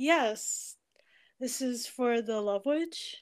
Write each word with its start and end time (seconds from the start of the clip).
Yes. 0.00 0.76
This 1.40 1.60
is 1.60 1.88
for 1.88 2.22
the 2.22 2.40
Love 2.40 2.66
Witch. 2.66 3.16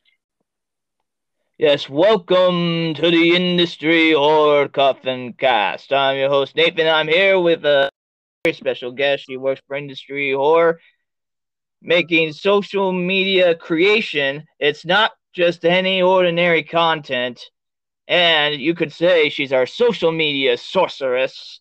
Yes, 1.57 1.89
welcome 1.89 2.93
to 2.93 3.11
the 3.11 3.35
Industry 3.35 4.13
Horror 4.13 4.69
Coffin 4.69 5.33
Cast. 5.33 5.91
I'm 5.91 6.19
your 6.19 6.29
host, 6.29 6.55
Nathan. 6.55 6.87
I'm 6.87 7.09
here 7.09 7.41
with 7.41 7.65
a 7.65 7.89
very 8.45 8.53
special 8.53 8.93
guest. 8.93 9.25
She 9.25 9.39
works 9.39 9.63
for 9.67 9.75
Industry 9.75 10.35
Horror, 10.35 10.79
making 11.81 12.35
social 12.35 12.93
media 12.93 13.55
creation. 13.55 14.45
It's 14.59 14.85
not 14.85 15.13
just 15.33 15.65
any 15.65 16.03
ordinary 16.03 16.63
content. 16.63 17.41
And 18.07 18.61
you 18.61 18.75
could 18.75 18.93
say 18.93 19.31
she's 19.31 19.55
our 19.55 19.65
social 19.65 20.13
media 20.13 20.59
sorceress. 20.59 21.59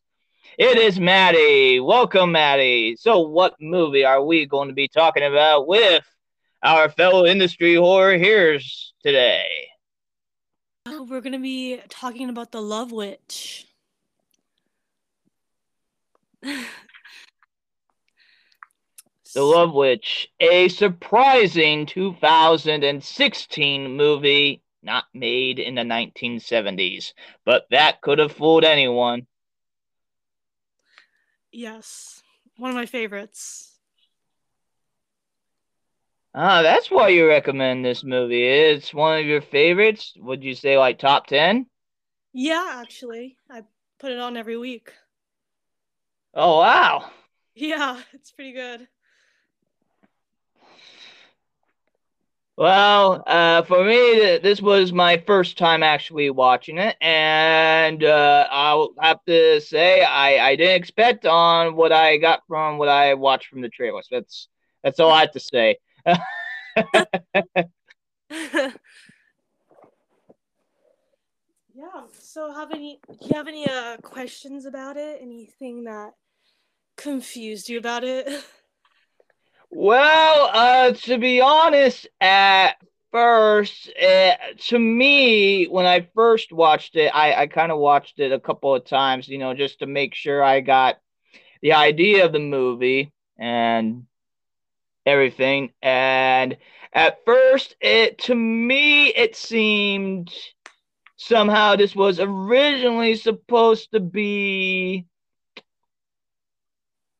It 0.57 0.77
is 0.77 0.97
Maddie. 0.97 1.81
Welcome, 1.81 2.31
Maddie. 2.31 2.95
So, 2.97 3.19
what 3.19 3.55
movie 3.59 4.05
are 4.05 4.23
we 4.23 4.45
going 4.45 4.69
to 4.69 4.73
be 4.73 4.87
talking 4.87 5.23
about 5.23 5.67
with 5.67 6.05
our 6.63 6.87
fellow 6.87 7.25
industry 7.25 7.75
horror 7.75 8.17
hearers 8.17 8.93
today? 9.03 9.67
Uh, 10.85 11.03
we're 11.09 11.19
going 11.19 11.33
to 11.33 11.39
be 11.39 11.81
talking 11.89 12.29
about 12.29 12.53
the 12.53 12.61
Love 12.61 12.93
Witch. 12.93 13.67
The 16.41 16.63
Love 19.43 19.73
Witch, 19.73 20.29
a 20.39 20.69
surprising 20.69 21.85
2016 21.85 23.97
movie 23.97 24.61
not 24.81 25.03
made 25.13 25.59
in 25.59 25.75
the 25.75 25.81
1970s, 25.81 27.11
but 27.43 27.65
that 27.71 27.99
could 27.99 28.19
have 28.19 28.31
fooled 28.31 28.63
anyone. 28.63 29.27
Yes. 31.55 32.21
One 32.57 32.71
of 32.71 32.75
my 32.75 32.85
favorites. 32.85 33.79
Ah, 36.33 36.61
that's 36.61 36.91
why 36.91 37.07
you 37.07 37.25
recommend 37.29 37.85
this 37.85 38.03
movie. 38.03 38.43
It's 38.45 38.93
one 38.93 39.17
of 39.17 39.25
your 39.25 39.41
favorites. 39.41 40.13
Would 40.17 40.43
you 40.43 40.53
say 40.53 40.77
like 40.77 40.99
top 40.99 41.27
10? 41.27 41.67
Yeah, 42.33 42.81
actually. 42.81 43.37
I 43.49 43.61
put 43.99 44.11
it 44.11 44.19
on 44.19 44.35
every 44.35 44.57
week. 44.57 44.91
Oh, 46.33 46.59
wow. 46.59 47.09
Yeah, 47.57 48.01
it's 48.11 48.31
pretty 48.31 48.51
good. 48.51 48.85
Well, 52.57 53.21
uh, 53.27 53.63
for 53.63 53.83
me, 53.83 54.37
this 54.41 54.61
was 54.61 54.93
my 54.93 55.17
first 55.27 55.57
time 55.57 55.83
actually 55.83 56.29
watching 56.29 56.77
it, 56.77 56.95
and 57.01 58.01
uh, 58.01 58.47
I'll 58.49 58.91
have 59.01 59.19
to 59.27 59.59
say 59.59 60.03
I, 60.03 60.51
I 60.51 60.55
didn't 60.55 60.77
expect 60.77 61.25
on 61.25 61.75
what 61.75 61.91
I 61.91 62.15
got 62.15 62.43
from 62.47 62.77
what 62.77 62.87
I 62.87 63.13
watched 63.15 63.47
from 63.47 63.59
the 63.59 63.67
trailers. 63.67 64.07
That's 64.09 64.47
that's 64.85 65.01
all 65.01 65.11
I 65.11 65.21
have 65.21 65.33
to 65.33 65.39
say. 65.41 65.75
yeah. 66.05 66.17
So, 72.19 72.53
have 72.53 72.71
any? 72.71 73.01
Do 73.09 73.27
you 73.27 73.35
have 73.35 73.49
any 73.49 73.67
uh, 73.67 73.97
questions 73.97 74.65
about 74.65 74.95
it? 74.95 75.19
Anything 75.21 75.83
that 75.83 76.13
confused 76.95 77.67
you 77.67 77.79
about 77.79 78.05
it? 78.05 78.45
Well, 79.69 80.49
uh, 80.53 80.93
to 80.93 81.17
be 81.17 81.41
honest, 81.41 82.07
at 82.21 82.73
first, 83.11 83.91
uh, 84.01 84.33
to 84.67 84.79
me, 84.79 85.65
when 85.65 85.85
I 85.85 86.07
first 86.15 86.51
watched 86.51 86.95
it, 86.95 87.09
I, 87.13 87.33
I 87.43 87.47
kind 87.47 87.71
of 87.71 87.79
watched 87.79 88.19
it 88.19 88.31
a 88.31 88.39
couple 88.39 88.73
of 88.75 88.85
times, 88.85 89.27
you 89.27 89.37
know, 89.37 89.53
just 89.53 89.79
to 89.79 89.85
make 89.85 90.15
sure 90.15 90.43
I 90.43 90.61
got 90.61 90.97
the 91.61 91.73
idea 91.73 92.25
of 92.25 92.31
the 92.31 92.39
movie 92.39 93.11
and 93.37 94.05
everything. 95.05 95.71
And 95.81 96.57
at 96.93 97.23
first, 97.25 97.75
it 97.81 98.19
to 98.19 98.35
me, 98.35 99.07
it 99.07 99.35
seemed 99.35 100.33
somehow 101.17 101.75
this 101.75 101.95
was 101.95 102.19
originally 102.19 103.15
supposed 103.15 103.91
to 103.91 103.99
be 103.99 105.05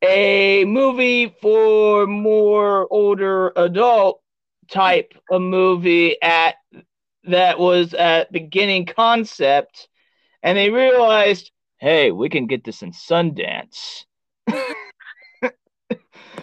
a 0.08 0.66
movie 0.66 1.36
for 1.42 2.06
more 2.08 2.88
older 2.92 3.52
adult 3.56 4.22
type 4.70 5.14
of 5.30 5.42
movie 5.42 6.22
at 6.22 6.56
that 7.24 7.60
was 7.60 7.94
at 7.94 8.32
beginning 8.32 8.86
concept 8.86 9.88
and 10.44 10.58
they 10.58 10.70
realized 10.70 11.52
hey 11.78 12.12
we 12.12 12.30
can 12.30 12.48
get 12.48 12.64
this 12.64 12.82
in 12.82 12.92
Sundance. 12.92 14.06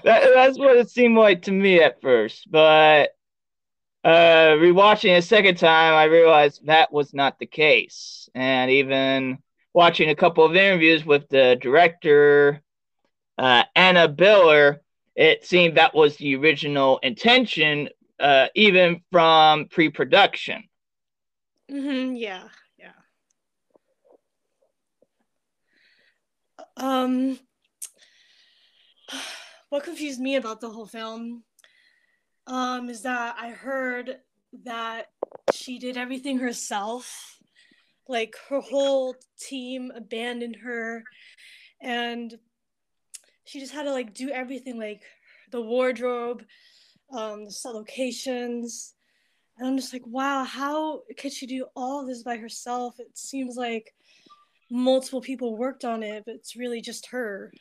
That, 0.04 0.30
that's 0.34 0.58
what 0.58 0.76
it 0.76 0.90
seemed 0.90 1.16
like 1.16 1.42
to 1.42 1.52
me 1.52 1.80
at 1.80 2.00
first 2.00 2.50
but 2.50 3.10
uh 4.02 4.56
rewatching 4.58 5.16
a 5.16 5.22
second 5.22 5.58
time 5.58 5.94
i 5.94 6.04
realized 6.04 6.66
that 6.66 6.92
was 6.92 7.14
not 7.14 7.38
the 7.38 7.46
case. 7.46 8.28
And 8.34 8.70
even 8.70 9.38
watching 9.74 10.10
a 10.10 10.14
couple 10.16 10.44
of 10.44 10.56
interviews 10.56 11.04
with 11.04 11.28
the 11.28 11.56
director 11.60 12.62
uh, 13.42 13.64
Anna 13.74 14.08
Biller, 14.08 14.78
it 15.16 15.44
seemed 15.44 15.76
that 15.76 15.96
was 15.96 16.16
the 16.16 16.36
original 16.36 16.98
intention, 16.98 17.88
uh, 18.20 18.46
even 18.54 19.02
from 19.10 19.66
pre-production. 19.66 20.62
Mm-hmm, 21.68 22.14
yeah, 22.14 22.44
yeah. 22.78 22.92
Um, 26.76 27.36
what 29.70 29.82
confused 29.82 30.20
me 30.20 30.36
about 30.36 30.60
the 30.60 30.70
whole 30.70 30.86
film, 30.86 31.42
um, 32.46 32.88
is 32.88 33.02
that 33.02 33.34
I 33.40 33.50
heard 33.50 34.18
that 34.62 35.08
she 35.52 35.80
did 35.80 35.96
everything 35.96 36.38
herself. 36.38 37.40
Like 38.08 38.36
her 38.48 38.60
whole 38.60 39.16
team 39.40 39.90
abandoned 39.96 40.58
her, 40.62 41.02
and 41.80 42.38
she 43.44 43.60
just 43.60 43.72
had 43.72 43.84
to 43.84 43.92
like 43.92 44.14
do 44.14 44.30
everything 44.30 44.78
like 44.78 45.02
the 45.50 45.60
wardrobe 45.60 46.44
um 47.12 47.44
the 47.44 47.50
set 47.50 47.74
locations. 47.74 48.94
And 49.58 49.68
i'm 49.68 49.76
just 49.76 49.92
like 49.92 50.06
wow 50.06 50.44
how 50.44 51.02
could 51.18 51.32
she 51.32 51.46
do 51.46 51.66
all 51.76 52.06
this 52.06 52.22
by 52.22 52.36
herself? 52.36 52.98
It 52.98 53.16
seems 53.16 53.56
like 53.56 53.94
multiple 54.70 55.20
people 55.20 55.56
worked 55.56 55.84
on 55.84 56.02
it 56.02 56.24
but 56.24 56.34
it's 56.34 56.56
really 56.56 56.80
just 56.80 57.06
her. 57.06 57.52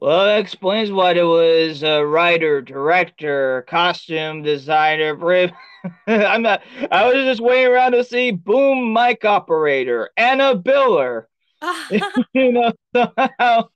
Well 0.00 0.24
that 0.24 0.38
explains 0.38 0.90
why 0.90 1.12
there 1.12 1.26
was 1.26 1.82
a 1.82 2.04
writer 2.04 2.62
director 2.62 3.66
costume 3.68 4.42
designer 4.42 5.14
i'm 6.06 6.42
not 6.42 6.62
i 6.90 7.06
was 7.06 7.14
just 7.24 7.40
waiting 7.40 7.66
around 7.66 7.92
to 7.92 8.04
see 8.04 8.30
boom 8.30 8.92
mic 8.92 9.24
operator 9.24 10.10
Anna 10.16 10.56
Biller 10.56 11.24
you 12.34 12.52
know, 12.52 12.72
somehow 12.94 13.68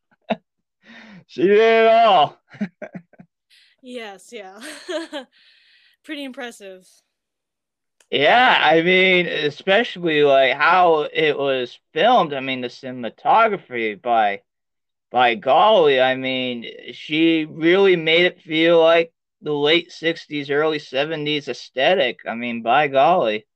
she 1.27 1.43
did 1.43 1.59
it 1.59 1.87
all. 1.87 2.39
yes, 3.83 4.33
yeah. 4.33 4.61
Pretty 6.05 6.25
impressive. 6.25 6.87
Yeah, 8.11 8.59
I 8.63 8.83
mean, 8.83 9.27
especially 9.27 10.23
like 10.23 10.55
how 10.55 11.03
it 11.03 11.37
was 11.37 11.79
filmed. 11.93 12.33
I 12.33 12.41
mean, 12.41 12.61
the 12.61 12.69
cinematography 12.69 14.01
by 14.01 14.43
by 15.11 15.35
golly, 15.37 16.01
I 16.01 16.17
mean, 16.17 16.93
she 16.95 17.47
really 17.47 17.97
made 17.97 18.27
it 18.27 18.43
feel 18.43 18.81
like 18.81 19.13
the 19.43 19.53
late 19.55 19.93
60s, 19.93 20.51
early 20.51 20.79
70s 20.81 21.49
aesthetic. 21.49 22.21
I 22.27 22.35
mean, 22.37 22.63
by 22.63 22.89
golly. 22.89 23.47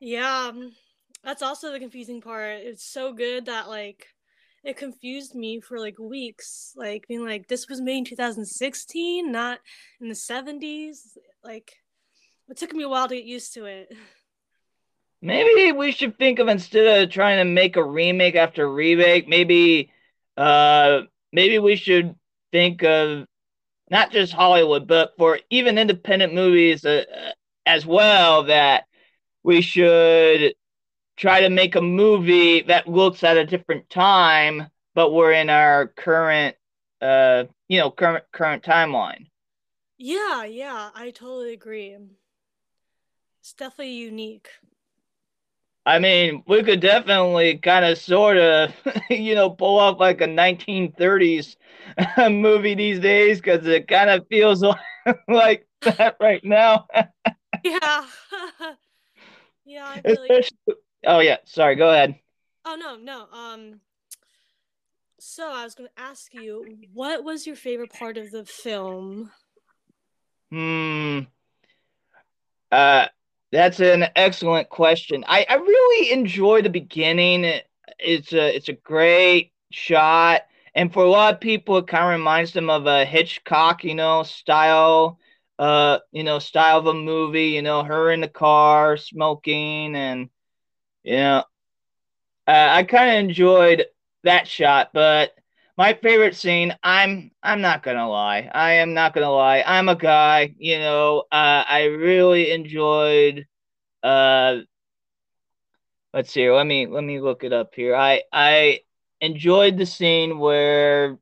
Yeah, 0.00 0.48
um, 0.48 0.74
that's 1.24 1.42
also 1.42 1.72
the 1.72 1.80
confusing 1.80 2.20
part. 2.20 2.58
It's 2.58 2.84
so 2.84 3.12
good 3.12 3.46
that 3.46 3.68
like 3.68 4.06
it 4.64 4.76
confused 4.76 5.34
me 5.34 5.60
for 5.60 5.78
like 5.78 5.98
weeks, 5.98 6.72
like 6.76 7.06
being 7.08 7.24
like 7.24 7.48
this 7.48 7.68
was 7.68 7.80
made 7.80 7.98
in 7.98 8.04
2016, 8.04 9.30
not 9.30 9.60
in 10.00 10.08
the 10.08 10.14
70s. 10.14 11.16
Like 11.42 11.74
it 12.48 12.56
took 12.56 12.72
me 12.72 12.84
a 12.84 12.88
while 12.88 13.08
to 13.08 13.16
get 13.16 13.24
used 13.24 13.54
to 13.54 13.66
it. 13.66 13.92
Maybe 15.20 15.72
we 15.72 15.90
should 15.90 16.16
think 16.16 16.38
of 16.38 16.48
instead 16.48 17.02
of 17.02 17.10
trying 17.10 17.38
to 17.38 17.44
make 17.44 17.76
a 17.76 17.82
remake 17.82 18.36
after 18.36 18.72
remake, 18.72 19.28
maybe 19.28 19.90
uh 20.36 21.02
maybe 21.32 21.58
we 21.58 21.76
should 21.76 22.14
think 22.52 22.84
of 22.84 23.26
not 23.90 24.12
just 24.12 24.32
Hollywood, 24.32 24.86
but 24.86 25.12
for 25.18 25.40
even 25.50 25.78
independent 25.78 26.34
movies 26.34 26.84
uh, 26.84 27.04
as 27.66 27.86
well 27.86 28.44
that 28.44 28.84
we 29.42 29.60
should 29.60 30.54
try 31.18 31.40
to 31.40 31.50
make 31.50 31.74
a 31.74 31.82
movie 31.82 32.62
that 32.62 32.88
looks 32.88 33.24
at 33.24 33.36
a 33.36 33.44
different 33.44 33.90
time, 33.90 34.68
but 34.94 35.12
we're 35.12 35.32
in 35.32 35.50
our 35.50 35.88
current, 35.88 36.56
uh, 37.02 37.44
you 37.68 37.78
know, 37.78 37.90
current 37.90 38.24
current 38.32 38.62
timeline. 38.62 39.26
Yeah, 39.98 40.44
yeah, 40.44 40.90
I 40.94 41.10
totally 41.10 41.52
agree. 41.52 41.96
It's 43.40 43.52
definitely 43.52 43.94
unique. 43.94 44.48
I 45.86 45.98
mean, 45.98 46.42
we 46.46 46.62
could 46.62 46.80
definitely 46.80 47.56
kind 47.58 47.84
of 47.84 47.96
sort 47.98 48.36
of, 48.36 48.74
you 49.10 49.34
know, 49.34 49.50
pull 49.50 49.78
off 49.78 49.98
like 49.98 50.20
a 50.20 50.26
1930s 50.26 51.56
movie 52.30 52.74
these 52.74 53.00
days 53.00 53.40
because 53.40 53.66
it 53.66 53.88
kind 53.88 54.10
of 54.10 54.26
feels 54.28 54.62
like, 55.28 55.66
that 55.82 56.16
right 56.20 56.44
now. 56.44 56.86
yeah. 57.64 58.04
yeah. 59.64 59.86
I 59.86 60.00
feel 60.02 60.26
Especially, 60.28 60.76
oh 61.06 61.20
yeah, 61.20 61.38
sorry. 61.44 61.76
Go 61.76 61.90
ahead. 61.90 62.18
Oh 62.64 62.76
no, 62.76 62.96
no. 62.96 63.26
Um. 63.32 63.80
So 65.20 65.50
I 65.50 65.64
was 65.64 65.74
going 65.74 65.88
to 65.94 66.00
ask 66.00 66.32
you, 66.32 66.64
what 66.92 67.24
was 67.24 67.44
your 67.44 67.56
favorite 67.56 67.92
part 67.92 68.16
of 68.16 68.30
the 68.30 68.44
film? 68.44 69.32
Hmm. 70.50 71.20
Uh, 72.70 73.06
that's 73.50 73.80
an 73.80 74.06
excellent 74.14 74.68
question. 74.68 75.24
I, 75.26 75.44
I 75.48 75.54
really 75.54 76.12
enjoy 76.12 76.62
the 76.62 76.70
beginning. 76.70 77.60
It's 77.98 78.32
a 78.32 78.54
it's 78.54 78.68
a 78.68 78.74
great 78.74 79.52
shot, 79.72 80.42
and 80.74 80.92
for 80.92 81.02
a 81.02 81.10
lot 81.10 81.34
of 81.34 81.40
people, 81.40 81.78
it 81.78 81.88
kind 81.88 82.04
of 82.04 82.10
reminds 82.10 82.52
them 82.52 82.70
of 82.70 82.86
a 82.86 83.04
Hitchcock, 83.04 83.84
you 83.84 83.94
know, 83.94 84.22
style, 84.22 85.18
uh, 85.58 85.98
you 86.12 86.22
know, 86.22 86.38
style 86.38 86.78
of 86.78 86.86
a 86.86 86.94
movie. 86.94 87.48
You 87.48 87.62
know, 87.62 87.82
her 87.82 88.10
in 88.10 88.20
the 88.20 88.28
car 88.28 88.96
smoking, 88.96 89.96
and 89.96 90.28
know, 91.16 91.44
uh, 92.46 92.68
I 92.70 92.82
kind 92.84 93.10
of 93.10 93.16
enjoyed 93.16 93.86
that 94.24 94.48
shot. 94.48 94.90
But 94.92 95.32
my 95.76 95.94
favorite 95.94 96.34
scene, 96.34 96.74
I'm 96.82 97.30
I'm 97.42 97.60
not 97.60 97.82
gonna 97.82 98.08
lie, 98.08 98.50
I 98.52 98.74
am 98.74 98.94
not 98.94 99.14
gonna 99.14 99.30
lie. 99.30 99.62
I'm 99.66 99.88
a 99.88 99.96
guy, 99.96 100.54
you 100.58 100.78
know. 100.78 101.24
Uh, 101.30 101.64
I 101.68 101.84
really 101.84 102.50
enjoyed. 102.50 103.46
Uh, 104.02 104.58
let's 106.12 106.32
see. 106.32 106.50
Let 106.50 106.66
me 106.66 106.86
let 106.86 107.04
me 107.04 107.20
look 107.20 107.44
it 107.44 107.52
up 107.52 107.74
here. 107.74 107.94
I 107.94 108.22
I 108.32 108.80
enjoyed 109.20 109.78
the 109.78 109.86
scene 109.86 110.38
where 110.38 111.18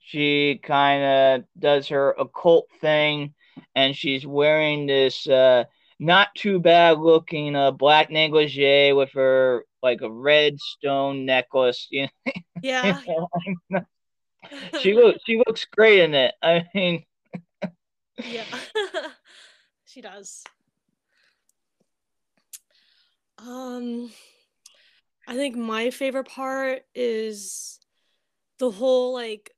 she 0.00 0.60
kind 0.62 1.04
of 1.04 1.44
does 1.58 1.88
her 1.88 2.12
occult 2.12 2.68
thing, 2.80 3.34
and 3.74 3.96
she's 3.96 4.26
wearing 4.26 4.86
this 4.86 5.26
uh, 5.26 5.64
not 6.02 6.34
too 6.34 6.58
bad 6.58 6.98
looking 6.98 7.54
uh, 7.54 7.70
black 7.70 8.10
negligee 8.10 8.92
with 8.92 9.12
her 9.12 9.64
like 9.84 10.00
a 10.02 10.10
red 10.10 10.58
stone 10.60 11.24
necklace. 11.24 11.86
You 11.90 12.08
know? 12.26 12.32
Yeah. 12.62 13.00
You 13.08 13.28
know, 13.70 13.80
she 14.80 14.94
looks 14.94 15.18
she 15.26 15.36
looks 15.36 15.64
great 15.64 15.98
in 16.00 16.14
it. 16.14 16.32
I 16.40 16.64
mean, 16.74 17.04
yeah. 18.24 18.44
she 19.84 20.00
does. 20.00 20.44
Um 23.38 24.12
I 25.26 25.34
think 25.34 25.56
my 25.56 25.90
favorite 25.90 26.28
part 26.28 26.82
is 26.94 27.80
the 28.58 28.70
whole 28.70 29.12
like 29.12 29.50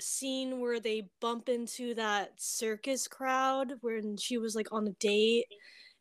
scene 0.00 0.60
where 0.60 0.80
they 0.80 1.08
bump 1.20 1.48
into 1.48 1.94
that 1.94 2.32
circus 2.40 3.08
crowd 3.08 3.74
when 3.80 4.16
she 4.16 4.38
was 4.38 4.54
like 4.54 4.72
on 4.72 4.86
a 4.88 4.92
date 4.92 5.46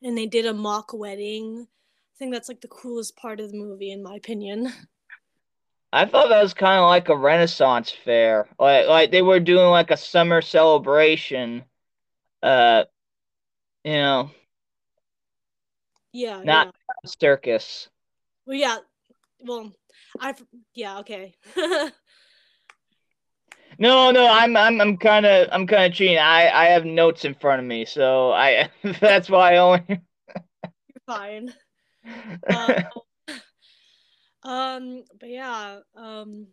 and 0.02 0.18
they 0.18 0.26
did 0.26 0.46
a 0.46 0.54
mock 0.54 0.94
wedding. 0.94 1.68
I 1.70 2.16
think 2.18 2.34
that's 2.34 2.50
like 2.50 2.62
the 2.62 2.68
coolest 2.68 3.16
part 3.18 3.40
of 3.40 3.52
the 3.52 3.58
movie 3.58 3.92
in 3.92 4.04
my 4.04 4.16
opinion. 4.16 4.72
I 5.94 6.06
thought 6.06 6.30
that 6.30 6.42
was 6.42 6.54
kind 6.54 6.80
of 6.80 6.88
like 6.88 7.08
a 7.10 7.16
Renaissance 7.16 7.92
fair, 7.92 8.48
like 8.60 8.88
like 8.88 9.12
they 9.12 9.22
were 9.22 9.40
doing 9.40 9.68
like 9.68 9.92
a 9.92 9.98
summer 9.98 10.42
celebration. 10.42 11.66
Uh, 12.44 12.86
you 13.84 13.94
know, 13.94 14.32
Yeah, 16.12 16.44
not 16.44 16.68
yeah. 16.68 16.72
circus. 17.06 17.90
Well, 18.46 18.58
yeah. 18.58 18.78
Well, 19.42 19.74
I 20.20 20.34
yeah, 20.76 21.00
okay. 21.00 21.36
No, 23.80 24.12
no, 24.12 24.28
I'm 24.30 24.56
I'm 24.56 24.80
I'm 24.80 24.98
kind 24.98 25.26
of 25.26 25.50
I'm 25.52 25.68
kind 25.68 25.92
of 25.92 25.98
cheating. 25.98 26.18
I 26.18 26.50
I 26.50 26.66
have 26.66 26.86
notes 26.86 27.26
in 27.26 27.34
front 27.34 27.60
of 27.60 27.66
me, 27.66 27.86
so 27.86 28.32
I 28.32 28.70
that's 29.00 29.30
why 29.30 29.56
I 29.56 29.58
only. 29.58 29.84
You're 29.88 30.00
fine. 31.08 31.54
Um, 32.50 32.76
um, 34.44 35.04
but 35.22 35.30
yeah, 35.30 35.80
um, 35.96 36.48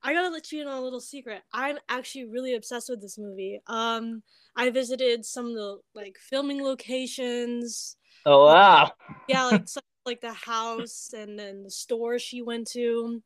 I 0.00 0.12
gotta 0.14 0.28
let 0.28 0.52
you 0.52 0.62
in 0.62 0.68
on 0.68 0.78
a 0.78 0.80
little 0.80 1.00
secret. 1.00 1.42
I'm 1.52 1.76
actually 1.88 2.26
really 2.26 2.54
obsessed 2.54 2.88
with 2.88 3.00
this 3.00 3.18
movie. 3.18 3.60
Um, 3.66 4.22
I 4.54 4.70
visited 4.70 5.24
some 5.24 5.46
of 5.46 5.54
the 5.54 5.78
like 5.94 6.16
filming 6.20 6.62
locations. 6.62 7.96
oh 8.26 8.46
wow. 8.46 8.92
yeah, 9.28 9.44
like 9.46 9.68
some, 9.68 9.82
like 10.06 10.20
the 10.20 10.32
house 10.32 11.12
and 11.16 11.36
then 11.36 11.64
the 11.64 11.70
store 11.70 12.20
she 12.20 12.42
went 12.42 12.68
to. 12.68 13.20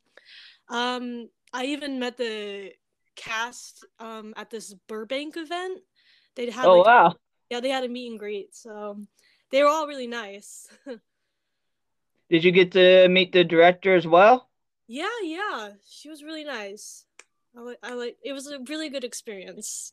Um, 0.70 1.28
I 1.52 1.66
even 1.66 1.98
met 1.98 2.16
the 2.16 2.72
cast 3.16 3.84
um 3.98 4.34
at 4.36 4.50
this 4.50 4.74
Burbank 4.88 5.36
event. 5.36 5.80
They'd 6.36 6.50
had 6.50 6.70
Oh 6.70 6.72
like 6.72 6.84
wow. 6.84 7.16
yeah, 7.50 7.60
they 7.60 7.70
had 7.70 7.84
a 7.84 7.88
meet 7.88 8.10
and 8.10 8.18
greet, 8.20 8.54
so 8.56 9.00
they 9.50 9.62
were 9.62 9.68
all 9.70 9.86
really 9.88 10.08
nice. 10.08 10.68
Did 12.30 12.44
you 12.44 12.52
get 12.52 12.70
to 12.70 13.08
meet 13.08 13.32
the 13.32 13.42
director 13.42 13.96
as 13.96 14.06
well? 14.06 14.48
yeah, 14.88 15.08
yeah, 15.22 15.70
she 15.88 16.08
was 16.08 16.22
really 16.22 16.44
nice. 16.44 17.04
I 17.56 17.60
like, 17.60 17.78
I 17.82 17.94
like. 17.94 18.16
It 18.22 18.32
was 18.32 18.46
a 18.46 18.60
really 18.60 18.88
good 18.88 19.04
experience. 19.04 19.92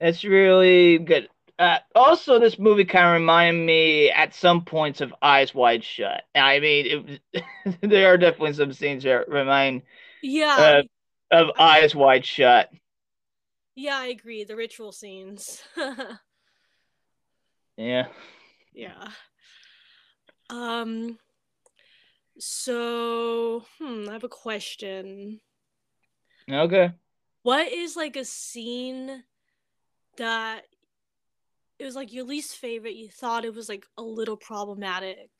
That's 0.00 0.24
really 0.24 0.98
good. 0.98 1.28
Uh, 1.58 1.78
also, 1.94 2.38
this 2.38 2.58
movie 2.58 2.86
kind 2.86 3.06
of 3.06 3.12
reminded 3.20 3.64
me 3.66 4.10
at 4.10 4.34
some 4.34 4.64
points 4.64 5.00
of 5.02 5.14
Eyes 5.20 5.54
Wide 5.54 5.84
Shut. 5.84 6.22
I 6.34 6.58
mean, 6.58 7.20
it, 7.34 7.44
there 7.82 8.12
are 8.12 8.16
definitely 8.16 8.54
some 8.54 8.72
scenes 8.72 9.04
that 9.04 9.28
remind 9.28 9.82
Yeah, 10.22 10.82
uh, 11.30 11.36
of 11.36 11.48
Eyes 11.58 11.94
Wide 11.94 12.26
Shut. 12.26 12.70
yeah, 13.74 13.98
I 13.98 14.06
agree. 14.06 14.44
The 14.44 14.56
ritual 14.56 14.92
scenes. 14.92 15.62
Yeah. 17.80 18.08
yeah. 18.74 19.08
Um. 20.50 21.18
So, 22.38 23.64
hmm, 23.78 24.06
I 24.08 24.12
have 24.12 24.24
a 24.24 24.28
question. 24.28 25.40
Okay. 26.50 26.92
What 27.42 27.72
is 27.72 27.96
like 27.96 28.16
a 28.16 28.24
scene 28.24 29.24
that 30.18 30.64
it 31.78 31.84
was 31.86 31.96
like 31.96 32.12
your 32.12 32.24
least 32.24 32.56
favorite? 32.56 32.96
You 32.96 33.08
thought 33.08 33.46
it 33.46 33.54
was 33.54 33.70
like 33.70 33.86
a 33.96 34.02
little 34.02 34.36
problematic. 34.36 35.30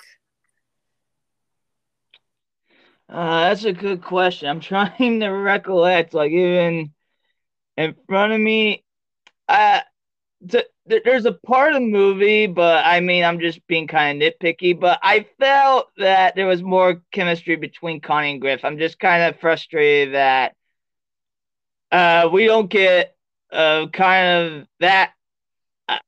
Uh, 3.10 3.48
that's 3.48 3.64
a 3.64 3.72
good 3.72 4.02
question. 4.02 4.48
I'm 4.48 4.60
trying 4.60 5.20
to 5.20 5.28
recollect, 5.28 6.14
like 6.14 6.30
even 6.32 6.92
in 7.76 7.96
front 8.08 8.32
of 8.34 8.40
me. 8.40 8.84
Uh, 9.48 9.80
th- 10.48 10.66
th- 10.90 11.02
there's 11.04 11.26
a 11.26 11.32
part 11.32 11.74
of 11.74 11.80
the 11.82 11.86
movie, 11.88 12.46
but 12.48 12.86
I 12.86 13.00
mean, 13.00 13.24
I'm 13.24 13.40
just 13.40 13.66
being 13.68 13.88
kind 13.88 14.22
of 14.22 14.34
nitpicky. 14.34 14.78
But 14.78 15.00
I 15.02 15.26
felt 15.40 15.88
that 15.98 16.36
there 16.36 16.46
was 16.48 16.62
more 16.62 17.02
chemistry 17.12 17.56
between 17.56 18.00
Connie 18.00 18.32
and 18.32 18.40
Griff. 18.42 18.64
I'm 18.64 18.78
just 18.78 18.98
kind 19.00 19.22
of 19.24 19.40
frustrated 19.40 20.14
that 20.14 20.54
uh 21.92 22.28
we 22.32 22.46
don't 22.46 22.70
get 22.70 23.14
uh 23.52 23.86
kind 23.92 24.26
of 24.60 24.66
that. 24.80 25.12
Uh, 25.88 25.98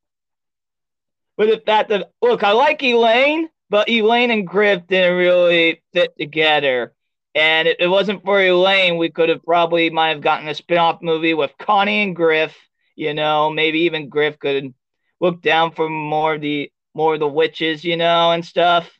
with 1.36 1.50
the 1.50 1.60
fact 1.64 1.88
that 1.90 2.10
look, 2.20 2.42
I 2.42 2.52
like 2.52 2.82
Elaine, 2.82 3.48
but 3.72 3.88
Elaine 3.88 4.30
and 4.30 4.46
Griff 4.46 4.86
didn't 4.86 5.16
really 5.16 5.82
fit 5.94 6.12
together. 6.18 6.92
And 7.34 7.66
it, 7.66 7.78
it 7.80 7.86
wasn't 7.88 8.22
for 8.22 8.38
Elaine, 8.38 8.98
we 8.98 9.08
could 9.08 9.30
have 9.30 9.42
probably 9.42 9.88
might 9.88 10.10
have 10.10 10.20
gotten 10.20 10.46
a 10.46 10.54
spin-off 10.54 11.00
movie 11.00 11.32
with 11.32 11.56
Connie 11.58 12.02
and 12.02 12.14
Griff. 12.14 12.54
You 12.96 13.14
know, 13.14 13.48
maybe 13.48 13.80
even 13.80 14.10
Griff 14.10 14.38
could 14.38 14.74
look 15.20 15.40
down 15.40 15.72
for 15.72 15.88
more 15.88 16.34
of 16.34 16.42
the 16.42 16.70
more 16.92 17.14
of 17.14 17.20
the 17.20 17.26
witches, 17.26 17.82
you 17.82 17.96
know, 17.96 18.32
and 18.32 18.44
stuff. 18.44 18.90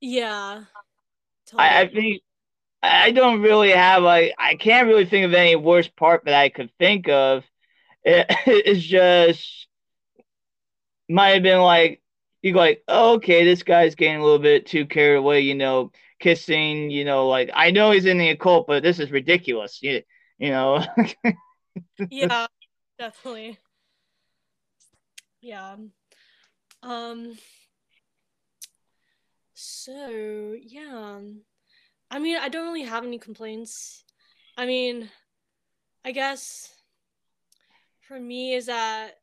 Yeah, 0.00 0.64
I, 1.56 1.82
I 1.82 1.86
think 1.86 2.22
I 2.82 3.12
don't 3.12 3.42
really 3.42 3.70
have 3.70 4.02
like 4.02 4.34
I 4.36 4.56
can't 4.56 4.88
really 4.88 5.06
think 5.06 5.24
of 5.24 5.34
any 5.34 5.54
worst 5.54 5.94
part 5.94 6.24
that 6.24 6.34
I 6.34 6.48
could 6.48 6.70
think 6.78 7.08
of. 7.08 7.44
It, 8.08 8.26
it's 8.46 8.80
just 8.84 9.66
might 11.08 11.30
have 11.30 11.42
been 11.42 11.60
like 11.60 12.00
you 12.46 12.52
go 12.52 12.60
like, 12.60 12.84
oh, 12.86 13.14
okay, 13.14 13.44
this 13.44 13.64
guy's 13.64 13.96
getting 13.96 14.20
a 14.20 14.22
little 14.22 14.38
bit 14.38 14.66
too 14.66 14.86
carried 14.86 15.16
away, 15.16 15.40
you 15.40 15.56
know, 15.56 15.90
kissing, 16.20 16.90
you 16.90 17.04
know, 17.04 17.26
like 17.26 17.50
I 17.52 17.72
know 17.72 17.90
he's 17.90 18.06
in 18.06 18.18
the 18.18 18.30
occult, 18.30 18.68
but 18.68 18.84
this 18.84 19.00
is 19.00 19.10
ridiculous. 19.10 19.82
You, 19.82 20.02
you 20.38 20.50
know. 20.50 20.84
Yeah, 22.10 22.46
definitely. 22.98 23.58
Yeah. 25.42 25.76
Um. 26.82 27.36
So 29.52 30.54
yeah. 30.58 31.20
I 32.10 32.18
mean, 32.18 32.38
I 32.38 32.48
don't 32.48 32.66
really 32.66 32.88
have 32.88 33.04
any 33.04 33.18
complaints. 33.18 34.04
I 34.56 34.64
mean, 34.64 35.10
I 36.02 36.12
guess 36.12 36.72
for 38.08 38.18
me 38.18 38.54
is 38.54 38.66
that 38.66 39.18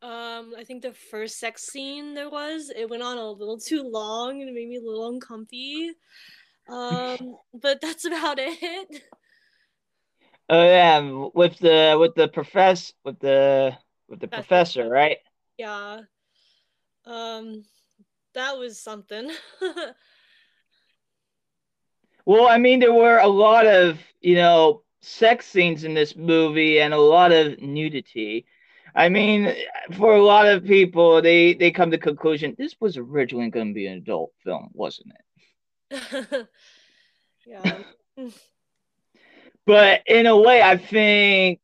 Um, 0.00 0.54
I 0.56 0.62
think 0.64 0.82
the 0.82 0.92
first 0.92 1.40
sex 1.40 1.66
scene 1.66 2.14
there 2.14 2.30
was, 2.30 2.70
it 2.74 2.88
went 2.88 3.02
on 3.02 3.18
a 3.18 3.30
little 3.30 3.58
too 3.66 3.82
long 3.82 4.40
and 4.40 4.48
it 4.48 4.54
made 4.54 4.68
me 4.68 4.76
a 4.76 4.82
little 4.82 5.08
uncomfy. 5.08 5.92
Um, 6.68 7.36
but 7.54 7.80
that's 7.80 8.04
about 8.04 8.38
it. 8.38 9.02
Oh 10.50 10.64
yeah, 10.64 11.28
with 11.34 11.58
the 11.58 11.94
with 12.00 12.14
the 12.14 12.26
profess 12.26 12.94
with 13.04 13.20
the 13.20 13.76
with 14.08 14.18
the 14.18 14.28
professor, 14.28 14.88
right? 14.88 15.18
Yeah. 15.58 16.00
Um, 17.04 17.64
that 18.32 18.56
was 18.56 18.80
something. 18.80 19.30
well, 22.24 22.48
I 22.48 22.56
mean, 22.56 22.80
there 22.80 22.94
were 22.94 23.18
a 23.18 23.28
lot 23.28 23.66
of 23.66 23.98
you 24.22 24.36
know 24.36 24.84
sex 25.02 25.46
scenes 25.46 25.84
in 25.84 25.92
this 25.92 26.16
movie 26.16 26.80
and 26.80 26.94
a 26.94 26.98
lot 26.98 27.30
of 27.30 27.60
nudity. 27.60 28.46
I 28.94 29.08
mean, 29.08 29.54
for 29.96 30.14
a 30.14 30.22
lot 30.22 30.46
of 30.46 30.64
people, 30.64 31.22
they 31.22 31.54
they 31.54 31.70
come 31.70 31.90
to 31.90 31.96
the 31.96 32.02
conclusion 32.02 32.54
this 32.58 32.76
was 32.80 32.96
originally 32.96 33.50
going 33.50 33.68
to 33.68 33.74
be 33.74 33.86
an 33.86 33.98
adult 33.98 34.32
film, 34.44 34.70
wasn't 34.72 35.12
it? 35.90 36.48
yeah. 37.46 37.78
but 39.66 40.02
in 40.06 40.26
a 40.26 40.36
way, 40.36 40.62
I 40.62 40.76
think 40.76 41.60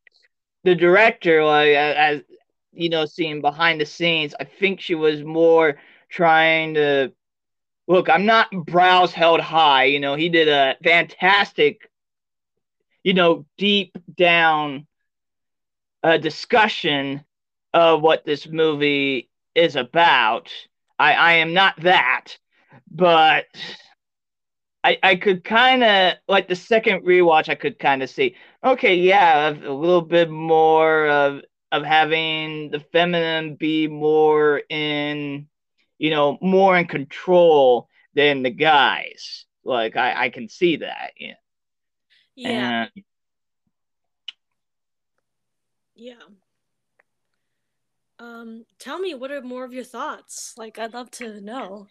the 0.63 0.75
director, 0.75 1.43
like 1.43 1.75
as 1.75 2.21
you 2.71 2.89
know, 2.89 3.05
seeing 3.05 3.41
behind 3.41 3.79
the 3.79 3.85
scenes, 3.85 4.35
I 4.39 4.43
think 4.43 4.81
she 4.81 4.95
was 4.95 5.23
more 5.23 5.75
trying 6.09 6.73
to 6.75 7.13
look. 7.87 8.09
I'm 8.09 8.25
not 8.25 8.51
Brows 8.51 9.13
Held 9.13 9.39
High. 9.39 9.85
You 9.85 9.99
know, 9.99 10.15
he 10.15 10.29
did 10.29 10.49
a 10.49 10.75
fantastic, 10.83 11.89
you 13.03 13.13
know, 13.13 13.45
deep 13.57 13.97
down 14.15 14.87
uh, 16.05 16.17
discussion 16.17 17.25
of 17.73 18.01
what 18.01 18.25
this 18.25 18.47
movie 18.47 19.27
is 19.55 19.75
about. 19.75 20.51
I, 20.99 21.13
I 21.13 21.33
am 21.33 21.53
not 21.53 21.81
that, 21.81 22.37
but 22.91 23.45
I, 24.83 24.99
I 25.01 25.15
could 25.15 25.43
kind 25.43 25.83
of 25.83 26.13
like 26.27 26.47
the 26.47 26.55
second 26.55 27.05
rewatch. 27.05 27.49
I 27.49 27.55
could 27.55 27.79
kind 27.79 28.03
of 28.03 28.09
see, 28.11 28.35
okay, 28.63 28.95
yeah, 28.95 29.49
a 29.49 29.73
little 29.73 30.03
bit 30.03 30.29
more 30.29 31.07
of 31.07 31.41
of 31.71 31.83
having 31.83 32.69
the 32.69 32.79
feminine 32.79 33.55
be 33.55 33.87
more 33.87 34.61
in, 34.69 35.47
you 35.97 36.11
know, 36.11 36.37
more 36.39 36.77
in 36.77 36.85
control 36.85 37.89
than 38.13 38.43
the 38.43 38.51
guys. 38.51 39.45
Like 39.63 39.97
I, 39.97 40.25
I 40.25 40.29
can 40.29 40.49
see 40.49 40.77
that. 40.77 41.13
Yeah. 41.19 41.33
Yeah. 42.35 42.87
And, 42.95 43.03
yeah. 45.95 46.13
Um, 48.19 48.65
tell 48.79 48.99
me, 48.99 49.13
what 49.13 49.31
are 49.31 49.41
more 49.41 49.65
of 49.65 49.73
your 49.73 49.83
thoughts? 49.83 50.53
Like, 50.57 50.79
I'd 50.79 50.93
love 50.93 51.11
to 51.11 51.41
know. 51.41 51.87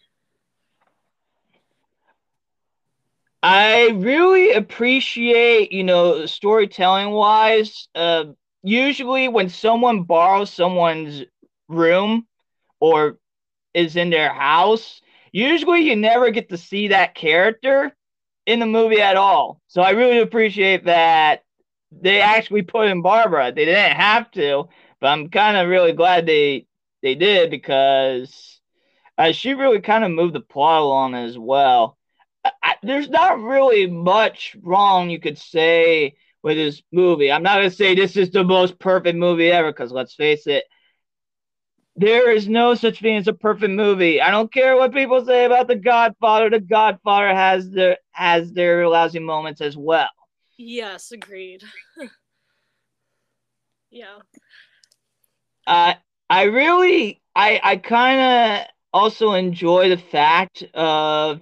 I 3.43 3.91
really 3.91 4.53
appreciate, 4.53 5.71
you 5.71 5.85
know, 5.85 6.25
storytelling 6.25 7.11
wise. 7.11 7.89
Uh, 7.95 8.25
usually, 8.63 9.29
when 9.29 9.51
someone 9.51 10.05
borrows 10.05 10.51
someone's 10.51 11.25
room 11.69 12.27
or 12.81 13.19
is 13.75 13.97
in 13.97 14.09
their 14.09 14.33
house, 14.33 15.03
usually 15.31 15.83
you 15.83 15.95
never 15.95 16.31
get 16.31 16.49
to 16.49 16.57
see 16.57 16.89
that 16.89 17.15
character 17.15 17.95
in 18.47 18.61
the 18.61 18.67
movie 18.67 19.03
at 19.03 19.17
all. 19.17 19.61
So 19.69 19.83
I 19.83 19.91
really 19.91 20.21
appreciate 20.21 20.85
that 20.85 21.43
they 22.01 22.21
actually 22.21 22.63
put 22.63 22.89
in 22.89 23.03
Barbara. 23.03 23.53
They 23.53 23.65
didn't 23.65 23.97
have 23.97 24.31
to, 24.33 24.69
but 25.01 25.09
I'm 25.09 25.29
kind 25.31 25.57
of 25.57 25.69
really 25.69 25.93
glad 25.93 26.27
they 26.27 26.67
they 27.03 27.15
did 27.15 27.51
because 27.51 28.61
uh, 29.19 29.33
she 29.33 29.55
really 29.55 29.81
kind 29.81 30.05
of 30.05 30.11
moved 30.11 30.35
the 30.35 30.41
plot 30.41 30.83
along 30.83 31.15
as 31.15 31.39
well. 31.39 31.99
I, 32.63 32.77
there's 32.83 33.09
not 33.09 33.41
really 33.41 33.87
much 33.87 34.57
wrong 34.63 35.11
you 35.11 35.21
could 35.21 35.39
say 35.39 36.17
with 36.43 36.57
this 36.57 36.83
movie. 36.93 37.33
I'm 37.33 37.43
not 37.43 37.57
gonna 37.57 37.71
say 37.71 37.95
this 37.95 38.17
is 38.17 38.31
the 38.31 38.45
most 38.45 38.79
perfect 38.79 39.17
movie 39.19 39.51
ever 39.51 39.73
because 39.73 39.93
let's 39.93 40.15
face 40.15 40.47
it, 40.47 40.65
there 41.97 42.31
is 42.31 42.49
no 42.49 42.75
such 42.75 43.01
thing 43.01 43.17
as 43.17 43.29
a 43.29 43.33
perfect 43.33 43.73
movie. 43.73 44.21
I 44.21 44.31
don't 44.31 44.53
care 44.53 44.77
what 44.77 44.93
people 44.93 45.25
say 45.25 45.45
about 45.45 45.69
The 45.69 45.77
Godfather. 45.77 46.51
The 46.51 46.61
Godfather 46.61 47.35
has 47.35 47.71
their 47.71 47.99
has 48.13 48.53
their 48.53 48.89
lousy 48.89 49.21
moments 49.21 49.61
as 49.61 49.77
well. 49.77 50.09
Yes, 50.57 51.13
agreed. 51.13 51.63
yeah. 53.91 54.19
Uh, 55.67 55.95
I 56.31 56.43
really, 56.45 57.21
I, 57.35 57.61
I 57.63 57.77
kind 57.77 58.21
of 58.21 58.67
also 58.93 59.33
enjoy 59.33 59.89
the 59.89 59.97
fact 59.97 60.63
of 60.75 61.41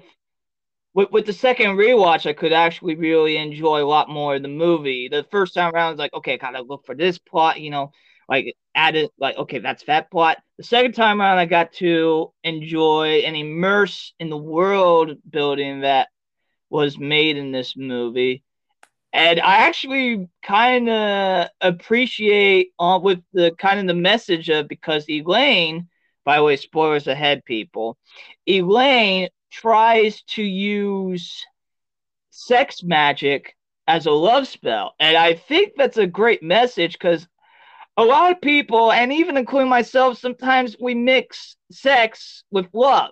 with, 0.94 1.10
with 1.10 1.26
the 1.26 1.32
second 1.32 1.76
rewatch, 1.76 2.28
I 2.28 2.32
could 2.32 2.52
actually 2.52 2.96
really 2.96 3.36
enjoy 3.36 3.82
a 3.82 3.86
lot 3.86 4.08
more 4.08 4.36
of 4.36 4.42
the 4.42 4.48
movie. 4.48 5.08
The 5.08 5.24
first 5.30 5.54
time 5.54 5.72
around, 5.74 5.86
I 5.86 5.90
was 5.90 5.98
like, 5.98 6.14
okay, 6.14 6.38
gotta 6.38 6.62
look 6.62 6.84
for 6.84 6.94
this 6.94 7.18
plot, 7.18 7.60
you 7.60 7.70
know, 7.70 7.92
like 8.28 8.54
added, 8.74 9.10
like, 9.18 9.36
okay, 9.36 9.58
that's 9.58 9.84
that 9.84 10.10
plot. 10.10 10.38
The 10.58 10.64
second 10.64 10.92
time 10.92 11.20
around, 11.20 11.38
I 11.38 11.46
got 11.46 11.72
to 11.74 12.32
enjoy 12.44 13.22
and 13.26 13.36
immerse 13.36 14.12
in 14.18 14.30
the 14.30 14.36
world 14.36 15.12
building 15.28 15.80
that 15.80 16.08
was 16.70 16.98
made 16.98 17.36
in 17.36 17.52
this 17.52 17.76
movie. 17.76 18.44
And 19.12 19.40
I 19.40 19.56
actually 19.66 20.28
kind 20.42 20.88
of 20.88 21.48
appreciate 21.60 22.72
uh, 22.78 22.98
with 23.02 23.22
the 23.32 23.52
kind 23.58 23.78
of 23.78 23.86
the 23.86 24.00
message 24.00 24.48
of 24.48 24.68
because 24.68 25.08
Elaine, 25.08 25.88
by 26.24 26.36
the 26.36 26.44
way, 26.44 26.56
spoilers 26.56 27.06
ahead, 27.06 27.44
people. 27.44 27.98
Elaine 28.46 29.28
tries 29.50 30.22
to 30.22 30.42
use 30.42 31.44
sex 32.30 32.82
magic 32.82 33.54
as 33.86 34.06
a 34.06 34.10
love 34.10 34.48
spell. 34.48 34.94
And 34.98 35.16
I 35.16 35.34
think 35.34 35.72
that's 35.76 35.98
a 35.98 36.06
great 36.06 36.42
message 36.42 36.94
because 36.94 37.28
a 37.96 38.04
lot 38.04 38.32
of 38.32 38.40
people, 38.40 38.90
and 38.90 39.12
even 39.12 39.36
including 39.36 39.68
myself, 39.68 40.18
sometimes 40.18 40.76
we 40.80 40.94
mix 40.94 41.56
sex 41.70 42.44
with 42.50 42.66
love. 42.72 43.10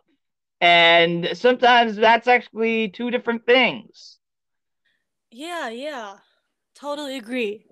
And 0.62 1.30
sometimes 1.34 1.96
that's 1.96 2.28
actually 2.28 2.88
two 2.88 3.10
different 3.10 3.44
things. 3.44 4.19
Yeah, 5.30 5.68
yeah. 5.68 6.18
Totally 6.74 7.16
agree. 7.16 7.66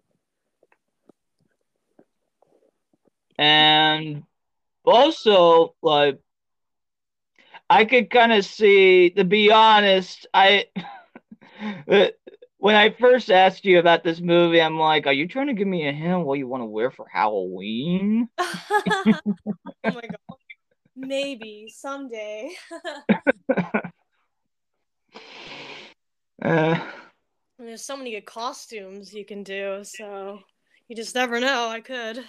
And 3.39 4.25
also, 4.85 5.75
like, 5.83 6.19
I 7.71 7.85
could 7.85 8.11
kind 8.11 8.33
of 8.33 8.45
see, 8.45 9.11
to 9.11 9.25
be 9.25 9.51
honest, 9.51 10.27
I 10.33 10.67
when 12.59 12.75
I 12.75 12.91
first 12.91 13.31
asked 13.31 13.65
you 13.65 13.79
about 13.79 14.05
this 14.05 14.21
movie, 14.21 14.61
I'm 14.61 14.79
like, 14.79 15.07
are 15.07 15.13
you 15.13 15.29
trying 15.29 15.49
to 15.49 15.55
give 15.55 15.69
me 15.69 15.89
a 15.89 15.93
hint 15.93 16.25
what 16.25 16.39
you 16.39 16.49
want 16.49 16.63
to 16.63 16.67
wear 16.67 16.91
for 16.91 17.07
Halloween? 17.13 18.29
oh 18.39 19.21
my 19.85 20.01
god. 20.01 20.19
Maybe 20.97 21.69
someday. 21.69 22.51
uh, 26.45 26.79
there's 27.67 27.85
so 27.85 27.97
many 27.97 28.13
good 28.13 28.27
costumes 28.27 29.13
you 29.13 29.25
can 29.25 29.43
do, 29.43 29.83
so 29.83 30.41
you 30.87 30.95
just 30.95 31.15
never 31.15 31.41
know. 31.41 31.69
I 31.69 31.81
could. 31.81 32.25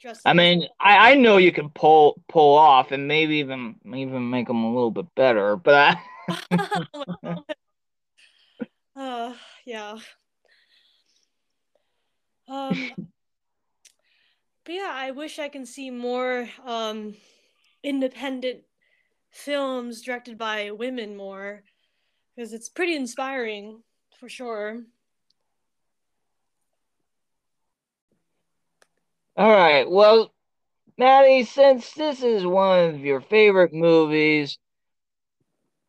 Trust 0.00 0.22
I 0.24 0.32
mean, 0.32 0.66
I, 0.80 1.12
I 1.12 1.14
know 1.14 1.36
you 1.36 1.52
can 1.52 1.68
pull 1.70 2.22
pull 2.28 2.56
off 2.56 2.90
and 2.90 3.06
maybe 3.06 3.36
even 3.36 3.76
even 3.94 4.30
make 4.30 4.46
them 4.46 4.64
a 4.64 4.72
little 4.72 4.90
bit 4.90 5.06
better, 5.14 5.56
but 5.56 5.74
I... 5.74 7.36
uh, 8.96 9.34
yeah. 9.66 9.98
Um, 12.48 12.92
but 14.64 14.74
yeah, 14.74 14.90
I 14.92 15.10
wish 15.12 15.38
I 15.38 15.48
can 15.48 15.66
see 15.66 15.90
more 15.90 16.48
um, 16.64 17.14
independent 17.82 18.62
films 19.30 20.02
directed 20.02 20.36
by 20.36 20.70
women 20.72 21.16
more 21.16 21.62
because 22.34 22.52
it's 22.52 22.68
pretty 22.68 22.96
inspiring 22.96 23.82
for 24.20 24.28
sure. 24.28 24.82
All 29.36 29.50
right. 29.50 29.90
Well, 29.90 30.30
Maddie, 30.98 31.44
since 31.44 31.92
this 31.94 32.22
is 32.22 32.44
one 32.44 32.90
of 32.90 33.00
your 33.00 33.22
favorite 33.22 33.72
movies, 33.72 34.58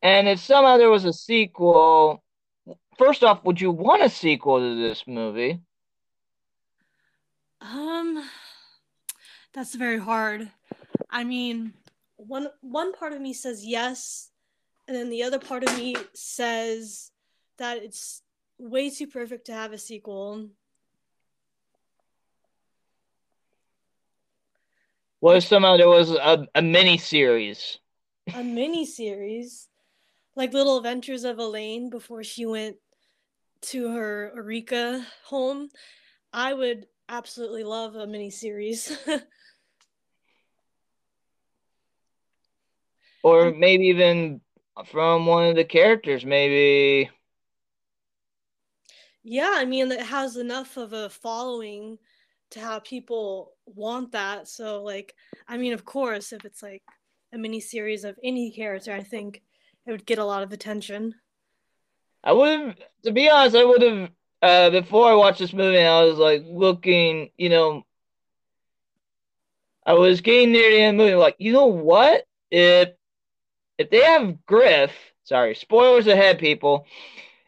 and 0.00 0.26
if 0.26 0.40
somehow 0.40 0.78
there 0.78 0.88
was 0.88 1.04
a 1.04 1.12
sequel, 1.12 2.24
first 2.96 3.22
off, 3.22 3.44
would 3.44 3.60
you 3.60 3.70
want 3.70 4.02
a 4.02 4.08
sequel 4.08 4.60
to 4.60 4.80
this 4.80 5.04
movie? 5.06 5.60
Um, 7.60 8.26
that's 9.52 9.74
very 9.74 9.98
hard. 9.98 10.50
I 11.10 11.24
mean, 11.24 11.74
one 12.16 12.48
one 12.62 12.94
part 12.94 13.12
of 13.12 13.20
me 13.20 13.34
says 13.34 13.66
yes, 13.66 14.30
and 14.88 14.96
then 14.96 15.10
the 15.10 15.22
other 15.22 15.38
part 15.38 15.62
of 15.64 15.76
me 15.76 15.94
says 16.14 17.10
that 17.58 17.82
it's 17.82 18.21
way 18.62 18.90
too 18.90 19.06
perfect 19.08 19.46
to 19.46 19.52
have 19.52 19.72
a 19.72 19.78
sequel. 19.78 20.48
What 25.20 25.36
if 25.36 25.44
somehow 25.44 25.76
there 25.76 25.88
was 25.88 26.10
a, 26.10 26.46
a 26.54 26.62
mini 26.62 26.98
series? 26.98 27.78
A 28.34 28.42
mini 28.42 28.86
series, 28.86 29.68
like 30.36 30.52
Little 30.52 30.78
Adventures 30.78 31.24
of 31.24 31.38
Elaine 31.38 31.90
before 31.90 32.24
she 32.24 32.46
went 32.46 32.76
to 33.62 33.92
her 33.92 34.32
Eureka 34.34 35.04
home. 35.24 35.68
I 36.32 36.54
would 36.54 36.86
absolutely 37.08 37.64
love 37.64 37.94
a 37.94 38.06
mini 38.06 38.30
series. 38.30 38.96
or 43.22 43.52
maybe 43.52 43.86
even 43.86 44.40
from 44.86 45.26
one 45.26 45.48
of 45.48 45.56
the 45.56 45.64
characters, 45.64 46.24
maybe. 46.24 47.10
Yeah, 49.24 49.52
I 49.54 49.64
mean, 49.64 49.90
it 49.92 50.00
has 50.00 50.36
enough 50.36 50.76
of 50.76 50.92
a 50.92 51.08
following 51.08 51.98
to 52.50 52.60
have 52.60 52.84
people 52.84 53.52
want 53.66 54.12
that. 54.12 54.48
So, 54.48 54.82
like, 54.82 55.14
I 55.48 55.56
mean, 55.56 55.72
of 55.72 55.84
course, 55.84 56.32
if 56.32 56.44
it's 56.44 56.62
like 56.62 56.82
a 57.32 57.38
mini 57.38 57.60
series 57.60 58.04
of 58.04 58.18
any 58.22 58.50
character, 58.50 58.92
I 58.92 59.02
think 59.02 59.42
it 59.86 59.90
would 59.90 60.06
get 60.06 60.18
a 60.18 60.24
lot 60.24 60.42
of 60.42 60.52
attention. 60.52 61.14
I 62.24 62.32
would 62.32 62.60
have, 62.60 62.76
to 63.04 63.12
be 63.12 63.28
honest, 63.28 63.56
I 63.56 63.64
would 63.64 63.82
have, 63.82 64.10
uh, 64.42 64.70
before 64.70 65.10
I 65.10 65.14
watched 65.14 65.38
this 65.38 65.52
movie, 65.52 65.78
I 65.78 66.02
was 66.02 66.18
like 66.18 66.44
looking, 66.46 67.30
you 67.36 67.48
know, 67.48 67.84
I 69.84 69.94
was 69.94 70.20
getting 70.20 70.52
near 70.52 70.70
the 70.70 70.78
end 70.80 71.00
of 71.00 71.06
the 71.06 71.12
movie, 71.12 71.20
like, 71.22 71.36
you 71.38 71.52
know 71.52 71.66
what? 71.66 72.24
If 72.50 72.90
if 73.78 73.90
they 73.90 74.02
have 74.02 74.44
Griff, 74.46 74.92
sorry, 75.24 75.54
spoilers 75.54 76.06
ahead, 76.06 76.38
people. 76.38 76.86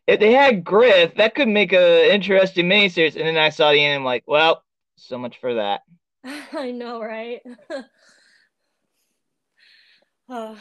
If 0.07 0.21
they 0.21 0.33
had 0.33 0.65
Griff, 0.65 1.15
that 1.17 1.35
could 1.35 1.49
make 1.49 1.73
an 1.73 2.11
interesting 2.11 2.67
miniseries. 2.67 3.17
And 3.17 3.27
then 3.27 3.39
I 3.39 3.49
saw 3.49 3.73
the 3.73 3.83
end, 3.83 3.97
I'm 3.97 4.05
like, 4.05 4.25
well, 4.27 4.63
so 4.97 5.17
much 5.19 5.39
for 5.41 5.55
that. 5.55 5.83
I 6.53 6.71
know, 6.73 7.01
right? 7.01 7.41
uh, 10.29 10.57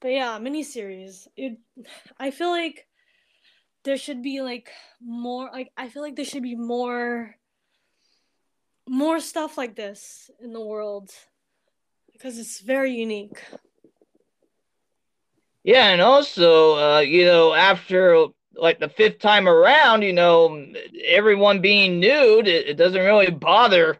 but 0.00 0.08
yeah, 0.08 0.38
miniseries. 0.38 1.26
It, 1.36 1.58
I 2.18 2.30
feel 2.30 2.50
like 2.50 2.86
there 3.84 3.96
should 3.96 4.22
be 4.22 4.40
like 4.40 4.70
more. 5.00 5.50
Like 5.52 5.72
I 5.76 5.88
feel 5.88 6.02
like 6.02 6.16
there 6.16 6.24
should 6.24 6.42
be 6.42 6.56
more, 6.56 7.34
more 8.88 9.20
stuff 9.20 9.58
like 9.58 9.74
this 9.74 10.30
in 10.40 10.52
the 10.52 10.60
world 10.60 11.10
because 12.12 12.38
it's 12.38 12.60
very 12.60 12.92
unique. 12.92 13.42
Yeah, 15.62 15.88
and 15.88 16.00
also, 16.00 16.76
uh, 16.76 17.00
you 17.00 17.24
know, 17.24 17.52
after 17.52 18.26
like 18.54 18.78
the 18.78 18.88
fifth 18.88 19.18
time 19.18 19.48
around, 19.48 20.02
you 20.02 20.12
know, 20.12 20.66
everyone 21.04 21.60
being 21.60 22.00
nude, 22.00 22.48
it, 22.48 22.68
it 22.68 22.74
doesn't 22.76 23.00
really 23.00 23.30
bother 23.30 23.98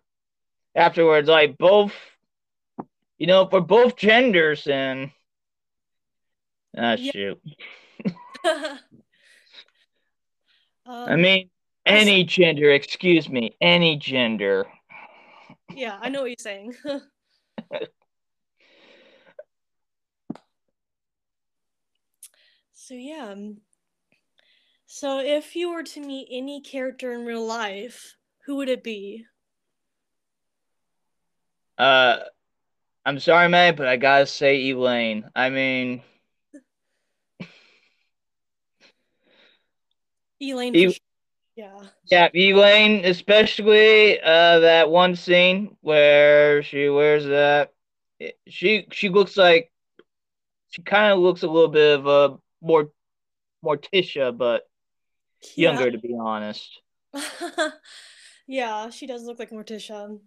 afterwards. 0.75 1.29
Like 1.29 1.59
both, 1.59 1.93
you 3.19 3.27
know, 3.27 3.47
for 3.47 3.61
both 3.61 3.97
genders 3.97 4.67
and 4.67 5.11
ah, 6.77 6.97
yeah. 6.99 7.13
shoot. 7.13 7.41
um, 8.45 8.79
I 10.87 11.17
mean, 11.17 11.51
any 11.85 12.25
gender. 12.25 12.71
Excuse 12.71 13.29
me, 13.29 13.55
any 13.61 13.97
gender. 13.97 14.67
Yeah, 15.75 15.99
I 16.01 16.09
know 16.09 16.23
what 16.23 16.31
you're 16.31 16.37
saying. 16.39 16.75
So 22.91 22.97
yeah. 22.97 23.29
Um, 23.31 23.59
so 24.85 25.21
if 25.21 25.55
you 25.55 25.71
were 25.73 25.85
to 25.85 26.01
meet 26.01 26.27
any 26.29 26.61
character 26.61 27.13
in 27.13 27.25
real 27.25 27.47
life, 27.47 28.17
who 28.47 28.57
would 28.57 28.69
it 28.69 28.83
be? 28.83 29.27
Uh 31.79 32.17
I'm 33.07 33.21
sorry, 33.21 33.49
man, 33.49 33.77
but 33.77 33.87
I 33.87 33.97
gotta 33.97 34.27
say 34.27 34.71
Elaine. 34.71 35.31
I 35.37 35.51
mean 35.51 36.03
Elaine 40.43 40.75
e- 40.75 40.99
yeah. 41.55 41.79
Yeah, 42.11 42.29
Elaine, 42.35 43.05
especially 43.05 44.21
uh 44.21 44.59
that 44.59 44.91
one 44.91 45.15
scene 45.15 45.77
where 45.81 46.65
she 46.65 46.89
wears 46.89 47.25
that 47.27 47.73
she 48.49 48.89
she 48.91 49.11
looks 49.11 49.37
like 49.37 49.71
she 50.71 50.83
kind 50.83 51.13
of 51.13 51.21
looks 51.21 51.45
a 51.45 51.47
little 51.47 51.69
bit 51.69 52.01
of 52.01 52.07
a 52.09 52.37
more 52.61 52.91
Morticia, 53.65 54.37
but 54.37 54.63
yeah. 55.57 55.71
younger 55.71 55.91
to 55.91 55.99
be 55.99 56.17
honest. 56.19 56.81
yeah, 58.47 58.91
she 58.91 59.07
does 59.07 59.25
look 59.25 59.39
like 59.39 59.51
Morticia. 59.51 60.19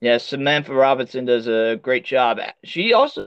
Yeah, 0.00 0.18
Samantha 0.18 0.74
Robinson 0.74 1.24
does 1.24 1.46
a 1.46 1.78
great 1.80 2.04
job. 2.04 2.40
She 2.64 2.92
also 2.92 3.26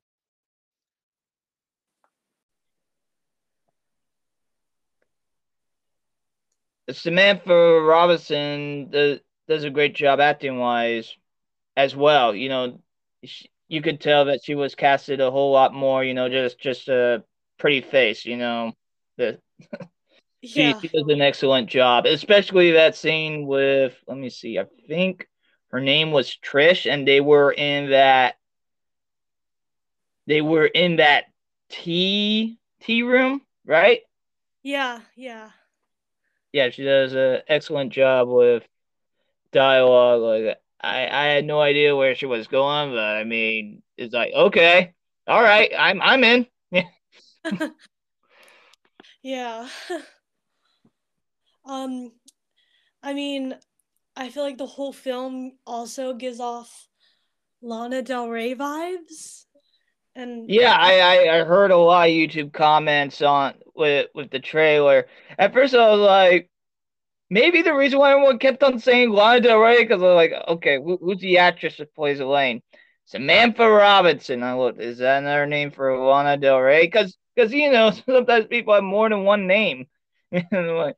Samantha 6.91 7.81
Robinson 7.81 8.89
does, 8.89 9.19
does 9.47 9.63
a 9.63 9.69
great 9.69 9.95
job 9.95 10.19
acting 10.19 10.59
wise 10.59 11.15
as 11.75 11.95
well. 11.95 12.35
You 12.35 12.49
know, 12.49 12.81
she, 13.23 13.49
you 13.67 13.81
could 13.81 13.99
tell 13.99 14.25
that 14.25 14.43
she 14.43 14.55
was 14.55 14.75
casted 14.75 15.19
a 15.19 15.31
whole 15.31 15.51
lot 15.51 15.73
more. 15.73 16.03
You 16.03 16.13
know, 16.13 16.29
just 16.29 16.59
just 16.59 16.88
a 16.89 17.23
pretty 17.58 17.82
face, 17.82 18.26
you 18.26 18.38
know. 18.38 18.74
The 19.18 19.39
she, 20.44 20.62
yeah. 20.62 20.80
she 20.80 20.88
does 20.89 21.06
an 21.08 21.22
excellent 21.22 21.70
job, 21.70 22.06
especially 22.06 22.72
that 22.72 22.96
scene 22.96 23.46
with 23.46 23.96
let 24.08 24.18
me 24.18 24.30
see, 24.30 24.60
I 24.60 24.65
think 24.88 25.28
her 25.70 25.80
name 25.80 26.12
was 26.12 26.38
Trish, 26.44 26.89
and 26.91 27.08
they 27.08 27.22
were 27.22 27.52
in 27.52 27.91
that 27.91 28.36
they 30.28 30.41
were 30.41 30.65
in 30.65 30.98
that 30.98 31.26
tea 31.70 32.58
tea 32.82 33.04
room, 33.04 33.41
right? 33.65 34.02
Yeah, 34.63 35.00
yeah. 35.15 35.50
Yeah, 36.52 36.70
she 36.70 36.84
does 36.84 37.13
an 37.13 37.41
excellent 37.48 37.91
job 37.91 38.30
with 38.30 38.63
dialogue. 39.52 40.22
Like 40.22 40.58
I, 40.82 41.08
I 41.08 41.26
had 41.34 41.46
no 41.46 41.60
idea 41.62 41.96
where 41.96 42.15
she 42.15 42.26
was 42.26 42.48
going, 42.48 42.91
but 42.91 43.00
I 43.00 43.24
mean, 43.24 43.82
it's 43.98 44.13
like 44.13 44.34
okay, 44.34 44.94
all 45.28 45.41
right, 45.41 45.72
I'm 45.78 46.02
I'm 46.02 46.24
in. 46.24 46.48
yeah. 49.23 49.67
um 51.65 52.12
I 53.03 53.13
mean, 53.13 53.55
I 54.15 54.29
feel 54.29 54.43
like 54.43 54.58
the 54.58 54.65
whole 54.65 54.93
film 54.93 55.53
also 55.67 56.13
gives 56.13 56.39
off 56.39 56.88
Lana 57.62 58.01
Del 58.01 58.29
Rey 58.29 58.55
vibes. 58.55 59.45
And 60.15 60.49
yeah, 60.49 60.75
I, 60.79 61.39
I, 61.39 61.43
heard 61.43 61.71
a 61.71 61.77
lot 61.77 62.08
of 62.08 62.13
YouTube 62.13 62.53
comments 62.53 63.21
on 63.21 63.55
with 63.75 64.08
with 64.15 64.31
the 64.31 64.39
trailer. 64.39 65.08
At 65.38 65.53
first, 65.53 65.75
I 65.75 65.89
was 65.89 65.99
like, 65.99 66.49
maybe 67.29 67.62
the 67.62 67.73
reason 67.73 67.99
why 67.99 68.13
everyone 68.13 68.39
kept 68.39 68.63
on 68.63 68.79
saying 68.79 69.12
Lana 69.12 69.41
Del 69.41 69.60
Rey 69.60 69.84
because 69.84 70.01
I 70.01 70.05
was 70.05 70.15
like, 70.15 70.34
okay, 70.47 70.77
who, 70.77 70.97
who's 71.01 71.19
the 71.19 71.39
actress 71.39 71.77
that 71.77 71.93
plays 71.93 72.21
Elaine? 72.21 72.62
Samantha 73.05 73.69
Robinson. 73.69 74.41
I 74.41 74.55
looked, 74.55 74.81
is 74.81 74.99
that 74.99 75.19
another 75.19 75.45
name 75.45 75.71
for 75.71 75.97
Lana 75.97 76.38
Del 76.38 76.60
Rey? 76.60 76.86
Because 76.88 77.17
because 77.36 77.54
you 77.54 77.71
know 77.71 77.91
sometimes 78.06 78.48
people 78.48 78.74
have 78.74 78.84
more 78.84 79.10
than 79.10 79.24
one 79.24 79.48
name. 79.48 79.88
and 80.32 80.48
I'm 80.52 80.76
like, 80.76 80.98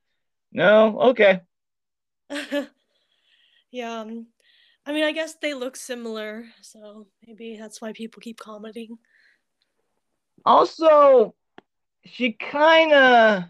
no, 0.51 0.99
okay. 1.09 1.41
yeah, 3.71 3.99
um, 4.01 4.27
I 4.85 4.93
mean, 4.93 5.03
I 5.03 5.11
guess 5.11 5.35
they 5.41 5.53
look 5.53 5.75
similar, 5.75 6.45
so 6.61 7.07
maybe 7.25 7.57
that's 7.57 7.81
why 7.81 7.93
people 7.93 8.21
keep 8.21 8.39
commenting. 8.39 8.97
Also, 10.45 11.35
she 12.05 12.31
kind 12.33 12.93
of 12.93 13.43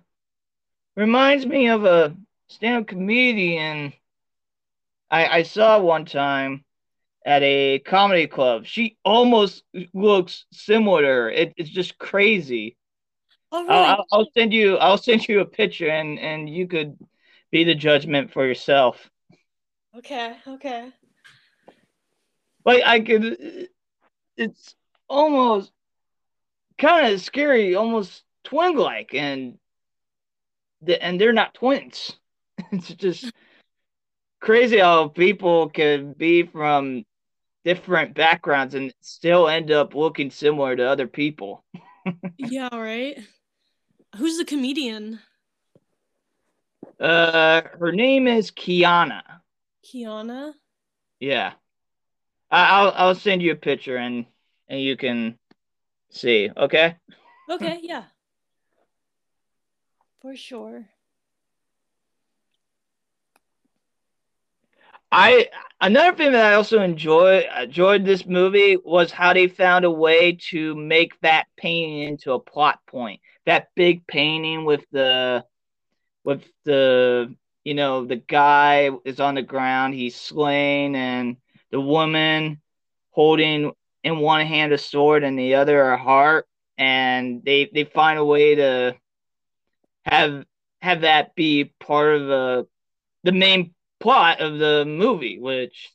reminds 0.95 1.45
me 1.45 1.67
of 1.69 1.85
a 1.85 2.15
stand-up 2.47 2.87
comedian 2.87 3.93
I, 5.09 5.27
I 5.27 5.43
saw 5.43 5.79
one 5.79 6.05
time 6.05 6.65
at 7.27 7.43
a 7.43 7.79
comedy 7.79 8.25
club. 8.25 8.65
She 8.65 8.97
almost 9.03 9.63
looks 9.93 10.45
similar. 10.53 11.29
It, 11.29 11.53
it's 11.57 11.69
just 11.69 11.97
crazy. 11.97 12.77
Oh, 13.51 13.63
really? 13.63 13.75
I'll, 13.75 14.05
I'll, 14.13 14.27
send 14.33 14.53
you. 14.53 14.77
I'll 14.77 14.97
send 14.97 15.27
you 15.27 15.41
a 15.41 15.45
picture, 15.45 15.89
and 15.89 16.17
and 16.19 16.49
you 16.49 16.67
could 16.67 16.97
be 17.51 17.65
the 17.65 17.75
judgment 17.75 18.31
for 18.31 18.47
yourself. 18.47 19.09
Okay. 19.97 20.37
Okay. 20.47 20.91
Like 22.65 22.83
I 22.85 23.01
could. 23.01 23.67
It's 24.37 24.75
almost 25.09 25.71
kind 26.77 27.13
of 27.13 27.21
scary, 27.21 27.75
almost 27.75 28.23
twin-like, 28.45 29.13
and 29.13 29.57
the, 30.81 31.03
and 31.03 31.19
they're 31.19 31.33
not 31.33 31.55
twins. 31.55 32.15
it's 32.71 32.89
just 32.89 33.33
crazy 34.39 34.77
how 34.77 35.09
people 35.09 35.69
can 35.69 36.13
be 36.13 36.43
from 36.43 37.03
different 37.67 38.13
backgrounds 38.13 38.75
and 38.75 38.93
still 39.01 39.49
end 39.49 39.71
up 39.71 39.93
looking 39.93 40.31
similar 40.31 40.73
to 40.73 40.87
other 40.87 41.05
people. 41.05 41.65
yeah, 42.37 42.73
right. 42.73 43.17
Who's 44.15 44.37
the 44.37 44.45
comedian? 44.45 45.19
Uh, 46.97 47.63
her 47.77 47.91
name 47.91 48.25
is 48.25 48.51
Kiana. 48.51 49.21
Kiana. 49.85 50.53
Yeah. 51.19 51.51
I'll 52.49 52.93
I'll 52.95 53.15
send 53.15 53.41
you 53.41 53.51
a 53.51 53.55
picture 53.55 53.97
and 53.97 54.25
and 54.69 54.79
you 54.79 54.95
can 54.95 55.37
see. 56.09 56.49
Okay. 56.55 56.95
Okay. 57.49 57.79
Yeah. 57.83 58.03
For 60.21 60.37
sure. 60.37 60.85
I 65.17 65.47
another 65.81 66.15
thing 66.15 66.33
that 66.33 66.45
I 66.45 66.53
also 66.53 66.79
enjoy 66.79 67.43
enjoyed 67.59 68.05
this 68.05 68.27
movie 68.27 68.77
was 68.77 69.11
how 69.11 69.33
they 69.33 69.47
found 69.47 69.83
a 69.83 69.89
way 69.89 70.33
to 70.51 70.75
make 70.75 71.19
that 71.21 71.47
painting 71.57 72.03
into 72.03 72.33
a 72.33 72.39
plot 72.39 72.79
point. 72.85 73.19
That 73.47 73.69
big 73.75 74.05
painting 74.05 74.63
with 74.63 74.85
the 74.91 75.43
with 76.23 76.43
the 76.65 77.33
you 77.63 77.73
know 77.73 78.05
the 78.05 78.17
guy 78.17 78.91
is 79.05 79.19
on 79.19 79.33
the 79.33 79.41
ground, 79.41 79.95
he's 79.95 80.15
slain, 80.15 80.95
and 80.95 81.37
the 81.71 81.81
woman 81.81 82.61
holding 83.09 83.71
in 84.03 84.19
one 84.19 84.45
hand 84.45 84.71
a 84.71 84.77
sword 84.77 85.23
and 85.23 85.37
the 85.37 85.55
other 85.55 85.81
a 85.93 85.97
heart, 85.97 86.47
and 86.77 87.43
they 87.43 87.71
they 87.73 87.85
find 87.85 88.19
a 88.19 88.25
way 88.25 88.53
to 88.53 88.95
have 90.05 90.45
have 90.83 91.01
that 91.01 91.33
be 91.33 91.73
part 91.79 92.13
of 92.17 92.27
the 92.27 92.67
the 93.23 93.31
main 93.31 93.73
plot 93.99 94.41
of 94.41 94.59
the 94.59 94.85
movie, 94.85 95.39
which 95.39 95.91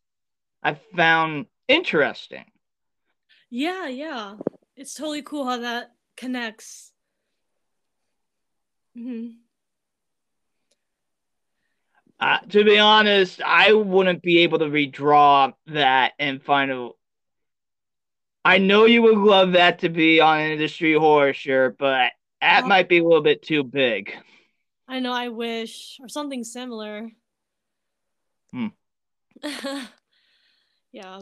I 0.63 0.75
found 0.97 1.47
interesting. 1.69 2.45
Yeah, 3.51 3.89
yeah. 3.89 4.37
It's 4.77 4.95
totally 4.95 5.23
cool 5.23 5.45
how 5.45 5.59
that 5.59 5.93
connects. 6.17 6.93
Mm-hmm. 8.97 9.33
Uh, 12.21 12.39
to 12.51 12.65
be 12.65 12.79
honest, 12.79 13.43
I 13.43 13.73
wouldn't 13.73 14.23
be 14.23 14.39
able 14.41 14.61
to 14.61 14.67
redraw 14.67 15.53
that 15.67 16.13
and 16.19 16.43
find 16.43 16.71
a. 16.71 16.91
I 18.45 18.59
know 18.59 18.85
you 18.85 19.03
would 19.03 19.19
love 19.19 19.53
that 19.53 19.81
to 19.81 19.89
be 19.89 20.21
on 20.21 20.41
an 20.41 20.53
industry 20.53 20.95
horror 20.95 21.33
shirt, 21.33 21.79
but 21.79 22.13
that 22.41 22.65
oh. 22.65 22.67
might 22.69 22.89
be 22.89 22.99
a 22.99 23.05
little 23.05 23.23
bit 23.23 23.43
too 23.43 23.65
big. 23.65 24.15
I 24.87 25.01
know. 25.01 25.13
I 25.13 25.29
wish, 25.29 25.99
or 26.01 26.09
something 26.09 26.45
similar. 26.45 27.11
Hmm. 28.53 28.67
yeah. 30.93 31.21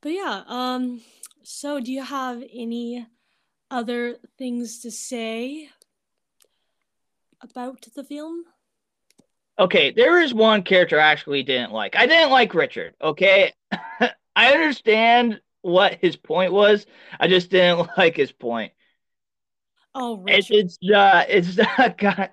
But 0.00 0.12
yeah, 0.12 0.42
um 0.46 1.00
so 1.42 1.80
do 1.80 1.92
you 1.92 2.02
have 2.02 2.42
any 2.52 3.06
other 3.70 4.16
things 4.38 4.80
to 4.80 4.90
say 4.90 5.68
about 7.40 7.86
the 7.94 8.04
film? 8.04 8.44
Okay, 9.58 9.90
there 9.90 10.20
is 10.20 10.32
one 10.32 10.62
character 10.62 10.98
I 10.98 11.10
actually 11.10 11.42
didn't 11.42 11.72
like. 11.72 11.96
I 11.96 12.06
didn't 12.06 12.30
like 12.30 12.54
Richard, 12.54 12.94
okay? 13.00 13.52
I 14.36 14.52
understand 14.52 15.40
what 15.60 15.98
his 16.00 16.16
point 16.16 16.52
was. 16.52 16.86
I 17.20 17.28
just 17.28 17.50
didn't 17.50 17.88
like 17.96 18.16
his 18.16 18.32
point. 18.32 18.72
Oh, 19.94 20.16
Richard. 20.16 20.54
It, 20.54 20.64
it's 20.64 20.78
uh 20.94 21.24
it's 21.28 21.56
not 21.56 21.98
got 21.98 22.32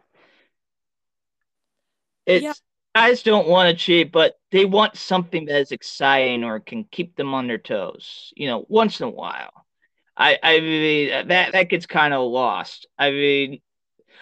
it's 2.29 2.43
yeah. 2.43 2.53
guys 2.95 3.23
don't 3.23 3.47
want 3.47 3.69
to 3.69 3.83
cheat, 3.83 4.11
but 4.11 4.35
they 4.51 4.65
want 4.65 4.95
something 4.95 5.45
that 5.45 5.59
is 5.61 5.71
exciting 5.71 6.43
or 6.43 6.59
can 6.59 6.85
keep 6.85 7.15
them 7.15 7.33
on 7.33 7.47
their 7.47 7.57
toes. 7.57 8.31
You 8.35 8.47
know, 8.47 8.65
once 8.69 9.01
in 9.01 9.07
a 9.07 9.11
while. 9.11 9.65
I 10.15 10.37
I 10.41 10.59
mean 10.59 11.27
that 11.29 11.53
that 11.53 11.69
gets 11.69 11.85
kind 11.85 12.13
of 12.13 12.29
lost. 12.29 12.87
I 12.97 13.11
mean, 13.11 13.61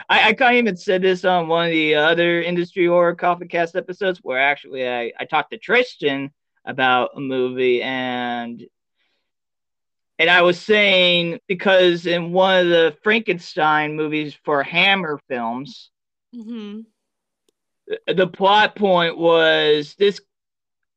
I 0.08 0.30
I 0.30 0.34
kind 0.34 0.56
of 0.56 0.60
even 0.60 0.78
said 0.78 1.02
this 1.02 1.26
on 1.26 1.48
one 1.48 1.66
of 1.66 1.72
the 1.72 1.96
other 1.96 2.42
industry 2.42 2.86
horror 2.86 3.16
coffee 3.16 3.48
cast 3.48 3.76
episodes 3.76 4.20
where 4.22 4.40
actually 4.40 4.88
I 4.88 5.12
I 5.20 5.26
talked 5.26 5.52
to 5.52 5.58
Tristan 5.58 6.32
about 6.66 7.12
a 7.16 7.20
movie 7.20 7.82
and 7.82 8.64
and 10.20 10.30
I 10.30 10.44
was 10.44 10.60
saying 10.60 11.40
because 11.48 12.06
in 12.06 12.32
one 12.32 12.60
of 12.60 12.68
the 12.70 12.98
Frankenstein 13.04 13.96
movies 13.96 14.36
for 14.46 14.64
Hammer 14.64 15.20
films, 15.28 15.90
mm-hmm 16.36 16.82
the 18.08 18.28
plot 18.28 18.76
point 18.76 19.18
was 19.18 19.96
this 19.96 20.22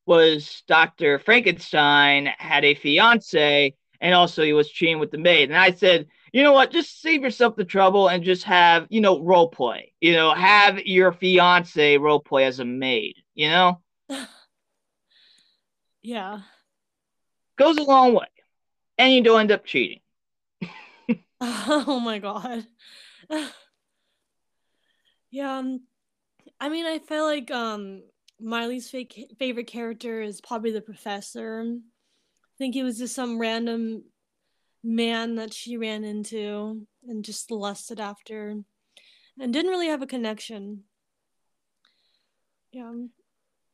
was 0.07 0.63
Dr. 0.67 1.19
Frankenstein 1.19 2.27
had 2.39 2.65
a 2.65 2.75
fiance 2.75 3.75
and 4.01 4.15
also 4.15 4.43
he 4.43 4.53
was 4.53 4.71
cheating 4.71 4.99
with 4.99 5.11
the 5.11 5.19
maid. 5.19 5.51
And 5.51 5.59
I 5.59 5.73
said, 5.73 6.09
you 6.33 6.43
know 6.43 6.53
what, 6.53 6.71
just 6.71 7.01
save 7.01 7.23
yourself 7.23 7.57
the 7.57 7.65
trouble 7.65 8.09
and 8.09 8.25
just 8.25 8.45
have, 8.45 8.87
you 8.89 9.01
know, 9.01 9.21
role 9.21 9.49
play. 9.49 9.93
You 10.01 10.15
know, 10.15 10.33
have 10.33 10.79
your 10.81 11.13
fiance 11.13 11.99
role 11.99 12.21
play 12.21 12.45
as 12.45 12.61
a 12.61 12.65
maid, 12.65 13.17
you 13.35 13.49
know? 13.49 13.81
yeah. 16.03 16.41
Goes 17.57 17.77
a 17.77 17.83
long 17.83 18.15
way. 18.15 18.27
And 18.97 19.13
you 19.13 19.23
don't 19.23 19.41
end 19.41 19.53
up 19.53 19.65
cheating. 19.65 20.01
oh 21.41 22.01
my 22.01 22.19
god. 22.19 22.67
yeah, 25.31 25.59
um, 25.59 25.81
I 26.61 26.69
mean, 26.69 26.87
I 26.87 26.99
feel 26.99 27.25
like 27.25 27.51
um 27.51 28.03
Miley's 28.41 28.89
fake 28.91 29.35
favorite 29.39 29.67
character 29.67 30.21
is 30.21 30.41
probably 30.41 30.71
the 30.71 30.81
professor. 30.81 31.65
I 31.65 32.57
think 32.59 32.75
he 32.75 32.83
was 32.83 32.99
just 32.99 33.15
some 33.15 33.41
random 33.41 34.05
man 34.83 35.37
that 35.37 35.53
she 35.53 35.77
ran 35.77 36.05
into 36.05 36.87
and 37.07 37.25
just 37.25 37.51
lusted 37.51 38.01
after 38.01 38.57
and 39.39 39.53
didn't 39.53 39.71
really 39.71 39.89
have 39.89 40.03
a 40.03 40.07
connection. 40.07 40.85
Yeah. 42.73 42.93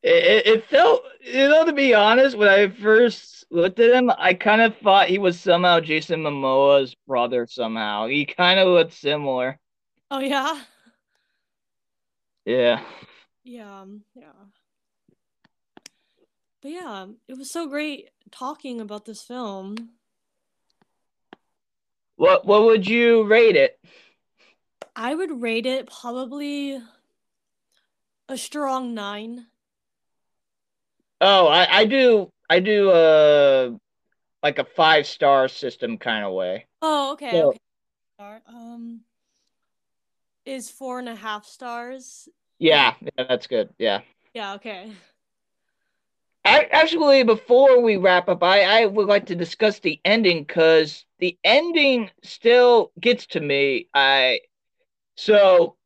It, 0.03 0.47
it 0.47 0.67
felt, 0.67 1.03
you 1.21 1.49
know, 1.49 1.65
to 1.65 1.73
be 1.73 1.93
honest, 1.95 2.37
when 2.37 2.49
I 2.49 2.69
first 2.69 3.45
looked 3.51 3.81
at 3.81 3.93
him, 3.93 4.11
I 4.17 4.35
kind 4.35 4.61
of 4.61 4.77
thought 4.79 5.09
he 5.09 5.19
was 5.19 5.41
somehow 5.41 5.81
Jason 5.81 6.23
Momoa's 6.23 6.95
brother 7.07 7.47
somehow. 7.49 8.07
He 8.07 8.25
kind 8.25 8.61
of 8.61 8.69
looked 8.69 8.93
similar. 8.93 9.59
Oh, 10.11 10.21
yeah? 10.21 10.61
Yeah. 12.47 12.81
Yeah, 13.45 13.85
yeah. 14.15 14.33
But 16.63 16.71
yeah, 16.71 17.07
it 17.29 17.37
was 17.37 17.51
so 17.51 17.67
great 17.69 18.11
talking 18.31 18.81
about 18.81 19.05
this 19.05 19.23
film. 19.23 19.91
What 22.17 22.47
what 22.47 22.65
would 22.65 22.87
you 22.87 23.25
rate 23.25 23.57
it? 23.57 23.79
I 24.95 25.15
would 25.15 25.43
rate 25.43 25.67
it 25.67 25.91
probably 25.91 26.81
a 28.29 28.39
strong 28.39 28.95
nine. 28.95 29.47
Oh, 31.21 31.49
I, 31.49 31.81
I 31.81 31.85
do 31.85 32.31
I 32.49 32.61
do 32.61 32.91
uh 32.91 33.71
like 34.43 34.59
a 34.59 34.65
five 34.65 35.07
star 35.07 35.49
system 35.49 35.99
kind 35.99 36.25
of 36.25 36.33
way. 36.33 36.67
Oh, 36.81 37.13
okay, 37.15 37.33
so, 37.33 37.49
okay. 38.21 38.39
Um 38.47 39.01
is 40.47 40.71
four 40.71 40.99
and 40.99 41.09
a 41.09 41.15
half 41.15 41.45
stars. 41.45 42.29
Yeah, 42.59 42.95
yeah, 43.01 43.25
that's 43.29 43.47
good. 43.47 43.71
Yeah. 43.79 44.01
Yeah. 44.33 44.55
Okay. 44.55 44.93
I, 46.45 46.69
actually, 46.71 47.25
before 47.25 47.83
we 47.83 47.97
wrap 47.97 48.29
up, 48.29 48.43
I, 48.43 48.83
I 48.83 48.87
would 48.87 49.09
like 49.09 49.27
to 49.27 49.35
discuss 49.35 49.81
the 49.81 50.01
ending 50.05 50.45
because 50.45 51.05
the 51.19 51.37
ending 51.43 52.11
still 52.23 52.93
gets 53.01 53.27
to 53.29 53.41
me. 53.41 53.89
I 53.93 54.41
so 55.17 55.77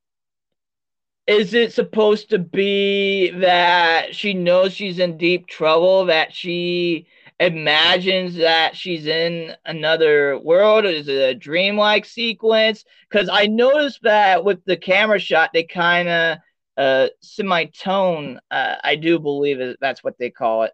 is 1.27 1.55
it 1.55 1.73
supposed 1.73 2.31
to 2.31 2.39
be 2.39 3.31
that 3.31 4.15
she 4.15 4.35
knows 4.35 4.75
she's 4.75 4.99
in 4.99 5.17
deep 5.17 5.47
trouble 5.47 6.07
that 6.07 6.35
she 6.35 7.07
imagines 7.41 8.37
that 8.37 8.77
she's 8.77 9.07
in 9.07 9.57
another 9.65 10.39
world? 10.39 10.85
Is 10.85 11.09
it 11.09 11.31
a 11.31 11.35
dreamlike 11.35 12.05
sequence? 12.05 12.85
Because 13.11 13.29
I 13.33 13.47
noticed 13.47 14.03
that 14.03 14.45
with 14.45 14.65
the 14.67 14.77
camera 14.77 15.19
shot, 15.19 15.51
they 15.53 15.65
kind 15.65 16.09
of 16.09 16.39
uh, 16.77 17.09
semitone. 17.23 18.41
Uh, 18.51 18.77
I 18.85 18.97
do 18.97 19.19
believe 19.19 19.77
that's 19.81 20.05
what 20.05 20.19
they 20.19 20.31
call 20.31 20.65
it. 20.65 20.73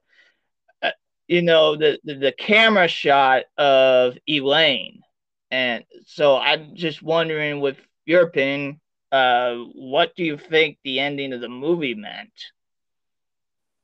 Uh, 0.82 0.90
you 1.28 1.42
know, 1.42 1.76
the, 1.76 2.00
the 2.04 2.14
the 2.16 2.32
camera 2.32 2.88
shot 2.88 3.44
of 3.56 4.18
Elaine, 4.28 5.02
and 5.50 5.84
so 6.06 6.36
I'm 6.36 6.74
just 6.74 7.02
wondering, 7.02 7.60
with 7.60 7.78
your 8.06 8.22
opinion, 8.22 8.80
uh, 9.12 9.54
what 9.74 10.16
do 10.16 10.24
you 10.24 10.36
think 10.36 10.78
the 10.84 11.00
ending 11.00 11.32
of 11.32 11.40
the 11.40 11.48
movie 11.48 11.94
meant? 11.94 12.32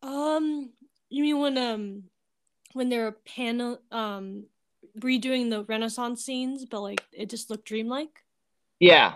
Um, 0.02 0.72
you 1.10 1.22
mean 1.22 1.38
when 1.38 1.58
um 1.58 2.04
when 2.74 2.88
they're 2.88 3.12
panel 3.12 3.78
um 3.90 4.44
redoing 4.98 5.50
the 5.50 5.64
Renaissance 5.64 6.24
scenes, 6.24 6.64
but 6.64 6.80
like 6.80 7.02
it 7.12 7.30
just 7.30 7.50
looked 7.50 7.66
dreamlike. 7.66 8.24
Yeah. 8.78 9.14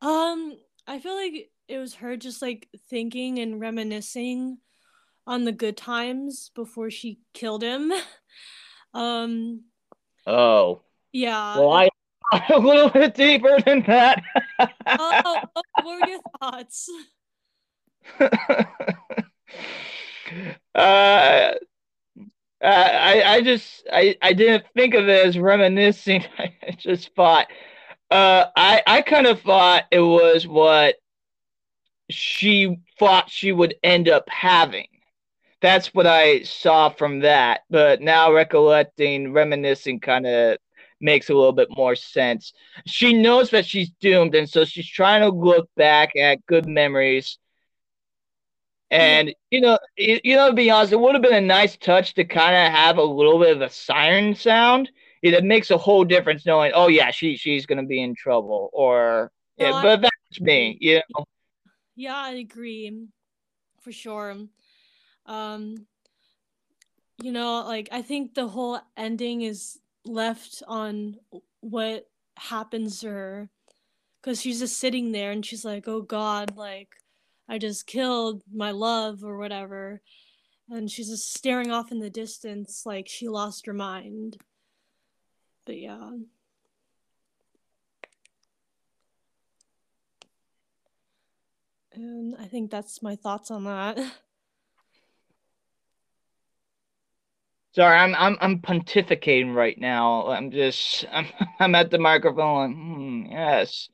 Um, 0.00 0.56
I 0.86 0.98
feel 0.98 1.14
like 1.14 1.50
it 1.68 1.78
was 1.78 1.94
her 1.94 2.16
just 2.16 2.42
like 2.42 2.68
thinking 2.90 3.38
and 3.38 3.60
reminiscing 3.60 4.58
on 5.26 5.44
the 5.44 5.52
good 5.52 5.76
times 5.76 6.50
before 6.54 6.90
she 6.90 7.20
killed 7.32 7.62
him. 7.62 7.92
um. 8.94 9.62
Oh. 10.26 10.82
Yeah. 11.12 11.58
Well, 11.58 11.72
I 11.72 11.88
a 12.52 12.58
little 12.58 12.88
bit 12.90 13.14
deeper 13.14 13.60
than 13.60 13.82
that. 13.82 14.22
oh, 14.58 14.68
oh, 14.86 15.62
what 15.82 16.00
were 16.00 16.08
your 16.08 16.20
thoughts? 16.40 16.88
Uh, 20.74 21.52
I 22.70 23.22
I 23.36 23.42
just 23.42 23.86
I 23.92 24.16
I 24.22 24.32
didn't 24.32 24.64
think 24.74 24.94
of 24.94 25.08
it 25.08 25.26
as 25.26 25.38
reminiscing. 25.38 26.24
I 26.38 26.72
just 26.76 27.14
thought. 27.14 27.48
Uh, 28.10 28.46
I 28.56 28.82
I 28.86 29.02
kind 29.02 29.26
of 29.26 29.40
thought 29.40 29.84
it 29.90 30.00
was 30.00 30.46
what 30.46 30.96
she 32.10 32.76
thought 32.98 33.30
she 33.30 33.52
would 33.52 33.74
end 33.82 34.08
up 34.08 34.28
having. 34.28 34.86
That's 35.60 35.94
what 35.94 36.06
I 36.06 36.42
saw 36.42 36.90
from 36.90 37.20
that. 37.20 37.62
But 37.70 38.02
now 38.02 38.32
recollecting, 38.32 39.32
reminiscing 39.32 40.00
kind 40.00 40.26
of 40.26 40.58
makes 41.00 41.30
a 41.30 41.34
little 41.34 41.52
bit 41.52 41.68
more 41.76 41.94
sense. 41.96 42.52
She 42.86 43.12
knows 43.14 43.50
that 43.50 43.66
she's 43.66 43.90
doomed, 44.00 44.34
and 44.34 44.48
so 44.48 44.64
she's 44.64 44.88
trying 44.88 45.22
to 45.22 45.28
look 45.28 45.68
back 45.76 46.16
at 46.16 46.44
good 46.46 46.66
memories. 46.66 47.38
And 48.90 49.34
you 49.50 49.60
know, 49.60 49.78
you, 49.96 50.20
you 50.22 50.36
know, 50.36 50.50
to 50.50 50.54
be 50.54 50.70
honest, 50.70 50.92
it 50.92 51.00
would 51.00 51.14
have 51.14 51.22
been 51.22 51.34
a 51.34 51.40
nice 51.40 51.76
touch 51.76 52.14
to 52.14 52.24
kind 52.24 52.54
of 52.54 52.72
have 52.72 52.98
a 52.98 53.02
little 53.02 53.38
bit 53.38 53.56
of 53.56 53.62
a 53.62 53.70
siren 53.70 54.34
sound. 54.34 54.90
It, 55.22 55.34
it 55.34 55.44
makes 55.44 55.70
a 55.70 55.78
whole 55.78 56.04
difference 56.04 56.44
knowing, 56.46 56.72
oh 56.74 56.88
yeah, 56.88 57.10
she 57.10 57.36
she's 57.36 57.66
gonna 57.66 57.84
be 57.84 58.02
in 58.02 58.14
trouble, 58.14 58.70
or 58.72 59.32
yeah, 59.56 59.70
well, 59.70 59.82
but 59.82 60.02
that's 60.02 60.40
me, 60.40 60.76
you 60.80 61.00
know. 61.16 61.24
Yeah, 61.96 62.16
I 62.16 62.32
agree, 62.32 63.08
for 63.80 63.92
sure. 63.92 64.36
Um, 65.26 65.86
you 67.22 67.32
know, 67.32 67.64
like 67.66 67.88
I 67.90 68.02
think 68.02 68.34
the 68.34 68.48
whole 68.48 68.80
ending 68.96 69.42
is 69.42 69.78
left 70.04 70.62
on 70.68 71.16
what 71.60 72.06
happens 72.36 73.00
to 73.00 73.08
her 73.08 73.50
because 74.20 74.40
she's 74.40 74.58
just 74.58 74.78
sitting 74.78 75.12
there 75.12 75.30
and 75.30 75.46
she's 75.46 75.64
like 75.64 75.86
oh 75.86 76.02
god 76.02 76.56
like 76.56 76.88
i 77.48 77.58
just 77.58 77.86
killed 77.86 78.42
my 78.52 78.70
love 78.70 79.24
or 79.24 79.38
whatever 79.38 80.00
and 80.70 80.90
she's 80.90 81.10
just 81.10 81.34
staring 81.34 81.70
off 81.70 81.92
in 81.92 81.98
the 81.98 82.10
distance 82.10 82.84
like 82.86 83.08
she 83.08 83.28
lost 83.28 83.66
her 83.66 83.72
mind 83.72 84.38
but 85.64 85.78
yeah 85.78 86.10
and 91.92 92.34
i 92.40 92.44
think 92.44 92.70
that's 92.70 93.02
my 93.02 93.16
thoughts 93.16 93.50
on 93.50 93.64
that 93.64 93.98
Sorry, 97.74 97.98
I'm 97.98 98.14
I'm 98.14 98.38
I'm 98.40 98.60
pontificating 98.60 99.52
right 99.52 99.76
now. 99.76 100.28
I'm 100.28 100.52
just 100.52 101.04
I'm 101.10 101.26
I'm 101.58 101.74
at 101.74 101.90
the 101.90 101.98
microphone. 101.98 102.70
Like, 102.70 102.76
hmm, 102.76 103.26
yes. 103.32 103.88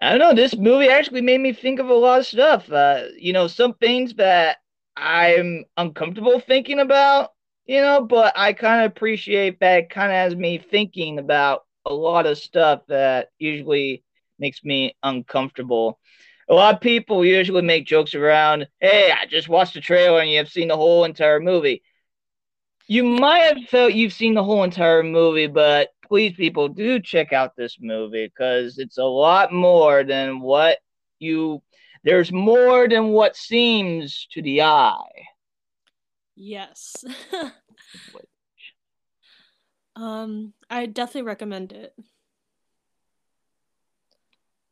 I 0.00 0.10
don't 0.10 0.18
know. 0.18 0.34
This 0.34 0.56
movie 0.56 0.88
actually 0.88 1.20
made 1.20 1.40
me 1.40 1.52
think 1.52 1.78
of 1.78 1.88
a 1.88 1.94
lot 1.94 2.20
of 2.20 2.26
stuff. 2.26 2.70
Uh, 2.70 3.04
you 3.18 3.32
know, 3.32 3.46
some 3.46 3.74
things 3.74 4.14
that 4.14 4.58
I'm 4.96 5.64
uncomfortable 5.76 6.40
thinking 6.40 6.78
about. 6.80 7.30
You 7.66 7.80
know, 7.82 8.04
but 8.04 8.32
I 8.36 8.52
kind 8.52 8.84
of 8.84 8.90
appreciate 8.90 9.60
that. 9.60 9.78
It 9.84 9.90
kind 9.90 10.10
of 10.10 10.16
has 10.16 10.34
me 10.34 10.58
thinking 10.58 11.18
about 11.18 11.64
a 11.86 11.94
lot 11.94 12.26
of 12.26 12.38
stuff 12.38 12.82
that 12.88 13.28
usually 13.38 14.02
makes 14.38 14.64
me 14.64 14.96
uncomfortable 15.02 15.98
a 16.50 16.54
lot 16.54 16.74
of 16.74 16.80
people 16.80 17.24
usually 17.24 17.62
make 17.62 17.86
jokes 17.86 18.14
around, 18.14 18.66
hey, 18.80 19.12
I 19.12 19.26
just 19.26 19.48
watched 19.48 19.74
the 19.74 19.80
trailer 19.80 20.20
and 20.20 20.28
you 20.28 20.38
have 20.38 20.48
seen 20.50 20.66
the 20.66 20.76
whole 20.76 21.04
entire 21.04 21.38
movie. 21.38 21.82
You 22.88 23.04
might 23.04 23.54
have 23.56 23.68
felt 23.68 23.92
you've 23.94 24.12
seen 24.12 24.34
the 24.34 24.42
whole 24.42 24.64
entire 24.64 25.04
movie, 25.04 25.46
but 25.46 25.90
please, 26.10 26.34
people, 26.34 26.68
do 26.68 26.98
check 26.98 27.32
out 27.32 27.54
this 27.56 27.76
movie 27.80 28.26
because 28.26 28.78
it's 28.78 28.98
a 28.98 29.04
lot 29.04 29.52
more 29.52 30.02
than 30.02 30.40
what 30.40 30.78
you. 31.20 31.62
There's 32.02 32.32
more 32.32 32.88
than 32.88 33.10
what 33.10 33.36
seems 33.36 34.26
to 34.32 34.42
the 34.42 34.62
eye. 34.62 35.26
Yes. 36.34 37.04
um, 39.96 40.52
I 40.68 40.86
definitely 40.86 41.22
recommend 41.22 41.72
it. 41.72 41.94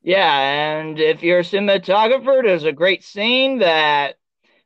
Yeah, 0.03 0.79
and 0.81 0.98
if 0.98 1.22
you're 1.22 1.40
a 1.40 1.42
cinematographer, 1.42 2.42
there's 2.42 2.64
a 2.64 2.72
great 2.72 3.05
scene 3.05 3.61
that 3.61 4.16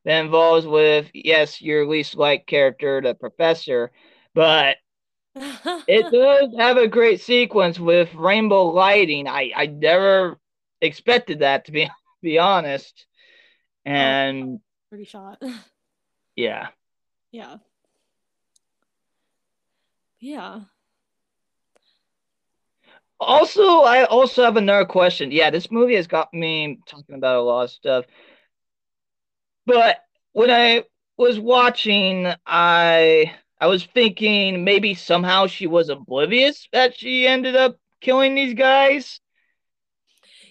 that 0.04 0.24
involves 0.24 0.66
with 0.66 1.10
yes, 1.12 1.60
your 1.60 1.86
least 1.86 2.16
liked 2.16 2.46
character, 2.46 3.02
the 3.02 3.14
professor, 3.14 3.92
but 4.34 4.76
it 5.34 6.10
does 6.12 6.54
have 6.58 6.76
a 6.76 6.88
great 6.88 7.20
sequence 7.20 7.78
with 7.78 8.14
rainbow 8.14 8.66
lighting. 8.68 9.26
I 9.28 9.52
I 9.54 9.66
never 9.66 10.38
expected 10.80 11.40
that 11.40 11.66
to 11.66 11.72
be 11.72 11.88
be 12.22 12.38
honest, 12.38 13.06
oh, 13.86 13.90
and 13.90 14.44
oh, 14.44 14.60
pretty 14.90 15.04
shot. 15.04 15.42
Yeah. 16.36 16.68
Yeah. 17.30 17.56
Yeah. 20.20 20.60
Also, 23.20 23.82
I 23.82 24.04
also 24.04 24.42
have 24.44 24.56
another 24.56 24.84
question. 24.84 25.30
Yeah, 25.30 25.50
this 25.50 25.70
movie 25.70 25.94
has 25.94 26.06
got 26.06 26.32
me 26.34 26.80
talking 26.86 27.14
about 27.14 27.36
a 27.36 27.42
lot 27.42 27.64
of 27.64 27.70
stuff. 27.70 28.04
But 29.66 29.98
when 30.32 30.50
I 30.50 30.84
was 31.16 31.38
watching, 31.38 32.32
I 32.46 33.32
I 33.62 33.66
was 33.66 33.84
thinking 33.84 34.64
maybe 34.64 34.92
somehow 34.92 35.46
she 35.46 35.68
was 35.68 35.88
oblivious 35.88 36.66
that 36.72 36.98
she 36.98 37.28
ended 37.28 37.54
up 37.54 37.78
killing 38.00 38.34
these 38.34 38.54
guys. 38.54 39.20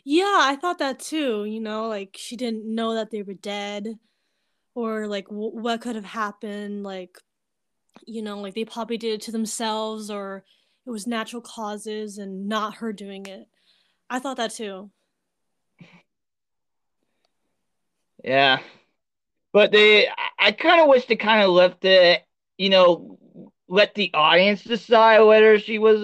Yeah, 0.05 0.37
I 0.39 0.55
thought 0.55 0.79
that 0.79 0.99
too. 0.99 1.43
You 1.43 1.59
know, 1.59 1.89
like 1.89 2.15
she 2.17 2.37
didn't 2.37 2.63
know 2.63 2.93
that 2.93 3.11
they 3.11 3.21
were 3.21 3.33
dead, 3.33 3.99
or 4.75 5.07
like 5.07 5.25
w- 5.25 5.51
what 5.59 5.81
could 5.81 5.95
have 5.97 6.05
happened. 6.05 6.83
Like, 6.83 7.17
you 8.07 8.21
know, 8.21 8.39
like 8.39 8.55
they 8.55 8.63
probably 8.63 8.97
did 8.97 9.15
it 9.15 9.21
to 9.23 9.33
themselves, 9.33 10.09
or 10.09 10.45
it 10.87 10.89
was 10.89 11.05
natural 11.05 11.41
causes 11.41 12.17
and 12.17 12.47
not 12.47 12.75
her 12.75 12.93
doing 12.93 13.25
it. 13.25 13.45
I 14.09 14.19
thought 14.19 14.37
that 14.37 14.51
too. 14.53 14.89
Yeah. 18.23 18.59
But 19.51 19.73
they 19.73 20.07
I 20.39 20.53
kind 20.53 20.79
of 20.79 20.87
wish 20.87 21.07
they 21.07 21.17
kind 21.17 21.43
of 21.43 21.49
left 21.49 21.83
it, 21.83 22.23
you 22.61 22.69
know, 22.69 23.17
let 23.67 23.95
the 23.95 24.11
audience 24.13 24.63
decide 24.63 25.21
whether 25.21 25.57
she 25.57 25.79
was 25.79 26.03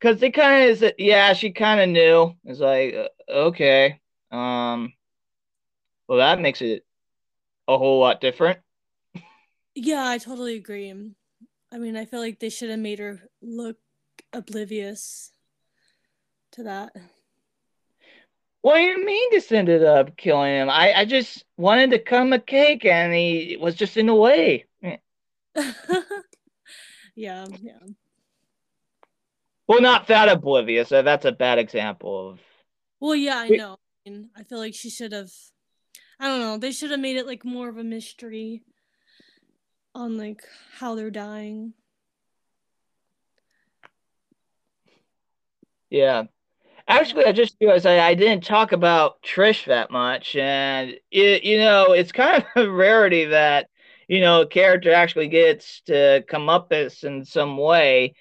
cuz 0.00 0.20
they 0.20 0.30
kind 0.30 0.70
of 0.70 0.78
said 0.78 0.94
yeah, 0.98 1.32
she 1.32 1.50
kind 1.50 1.80
of 1.80 1.88
knew. 1.88 2.32
It's 2.44 2.60
like 2.60 2.94
uh, 2.94 3.08
okay. 3.28 4.00
Um 4.30 4.92
well 6.06 6.18
that 6.18 6.40
makes 6.40 6.62
it 6.62 6.84
a 7.66 7.76
whole 7.76 7.98
lot 7.98 8.20
different. 8.20 8.60
Yeah, 9.74 10.08
I 10.08 10.18
totally 10.18 10.54
agree. 10.54 10.94
I 11.72 11.78
mean, 11.78 11.96
I 11.96 12.04
feel 12.04 12.20
like 12.20 12.38
they 12.38 12.48
should 12.48 12.70
have 12.70 12.78
made 12.78 13.00
her 13.00 13.28
look 13.42 13.78
oblivious 14.32 15.32
to 16.52 16.62
that. 16.62 16.92
What 18.62 18.76
do 18.76 18.82
you 18.82 19.04
mean 19.04 19.30
this 19.30 19.52
ended 19.52 19.84
up 19.84 20.16
killing 20.16 20.54
him? 20.54 20.70
I, 20.70 20.92
I 20.92 21.04
just 21.04 21.44
wanted 21.56 21.90
to 21.90 21.98
come 21.98 22.32
a 22.32 22.38
cake 22.38 22.84
and 22.84 23.12
he 23.12 23.56
was 23.60 23.74
just 23.74 23.96
in 23.96 24.06
the 24.06 24.14
way. 24.14 24.64
yeah, 27.14 27.46
yeah. 27.60 27.78
Well, 29.66 29.80
not 29.80 30.06
that 30.08 30.28
oblivious. 30.28 30.90
That's 30.90 31.24
a 31.24 31.32
bad 31.32 31.58
example 31.58 32.30
of. 32.30 32.40
Well, 33.00 33.16
yeah, 33.16 33.38
I 33.38 33.48
know. 33.48 33.78
I, 34.06 34.10
mean, 34.10 34.30
I 34.36 34.44
feel 34.44 34.58
like 34.58 34.74
she 34.74 34.90
should 34.90 35.12
have. 35.12 35.30
I 36.20 36.28
don't 36.28 36.40
know. 36.40 36.58
They 36.58 36.72
should 36.72 36.90
have 36.92 37.00
made 37.00 37.16
it 37.16 37.26
like 37.26 37.44
more 37.44 37.68
of 37.68 37.76
a 37.76 37.84
mystery 37.84 38.62
on 39.94 40.16
like 40.16 40.42
how 40.78 40.94
they're 40.94 41.10
dying. 41.10 41.74
Yeah. 45.90 46.24
Actually, 46.88 47.24
I 47.24 47.32
just 47.32 47.56
realized 47.60 47.86
I, 47.86 48.06
I 48.06 48.14
didn't 48.14 48.44
talk 48.44 48.70
about 48.70 49.20
Trish 49.22 49.66
that 49.66 49.90
much, 49.90 50.36
and 50.36 50.94
it, 51.10 51.42
you 51.42 51.58
know, 51.58 51.92
it's 51.92 52.12
kind 52.12 52.44
of 52.54 52.62
a 52.64 52.70
rarity 52.70 53.24
that 53.26 53.68
you 54.08 54.20
know 54.20 54.42
a 54.42 54.46
character 54.46 54.92
actually 54.92 55.28
gets 55.28 55.80
to 55.82 56.24
come 56.28 56.48
up 56.48 56.72
as 56.72 57.02
in 57.04 57.24
some 57.24 57.56
way. 57.56 58.14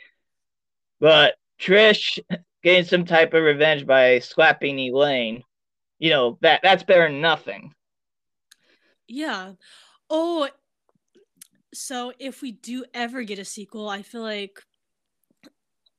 But 0.99 1.35
Trish 1.59 2.19
getting 2.63 2.85
some 2.85 3.05
type 3.05 3.33
of 3.33 3.43
revenge 3.43 3.85
by 3.85 4.19
slapping 4.19 4.79
Elaine, 4.79 5.43
you 5.99 6.09
know 6.09 6.37
that 6.41 6.61
that's 6.63 6.83
better 6.83 7.07
than 7.07 7.21
nothing. 7.21 7.73
Yeah. 9.07 9.53
Oh, 10.09 10.47
so 11.73 12.13
if 12.19 12.41
we 12.41 12.51
do 12.51 12.85
ever 12.93 13.23
get 13.23 13.39
a 13.39 13.45
sequel, 13.45 13.89
I 13.89 14.01
feel 14.01 14.21
like 14.21 14.61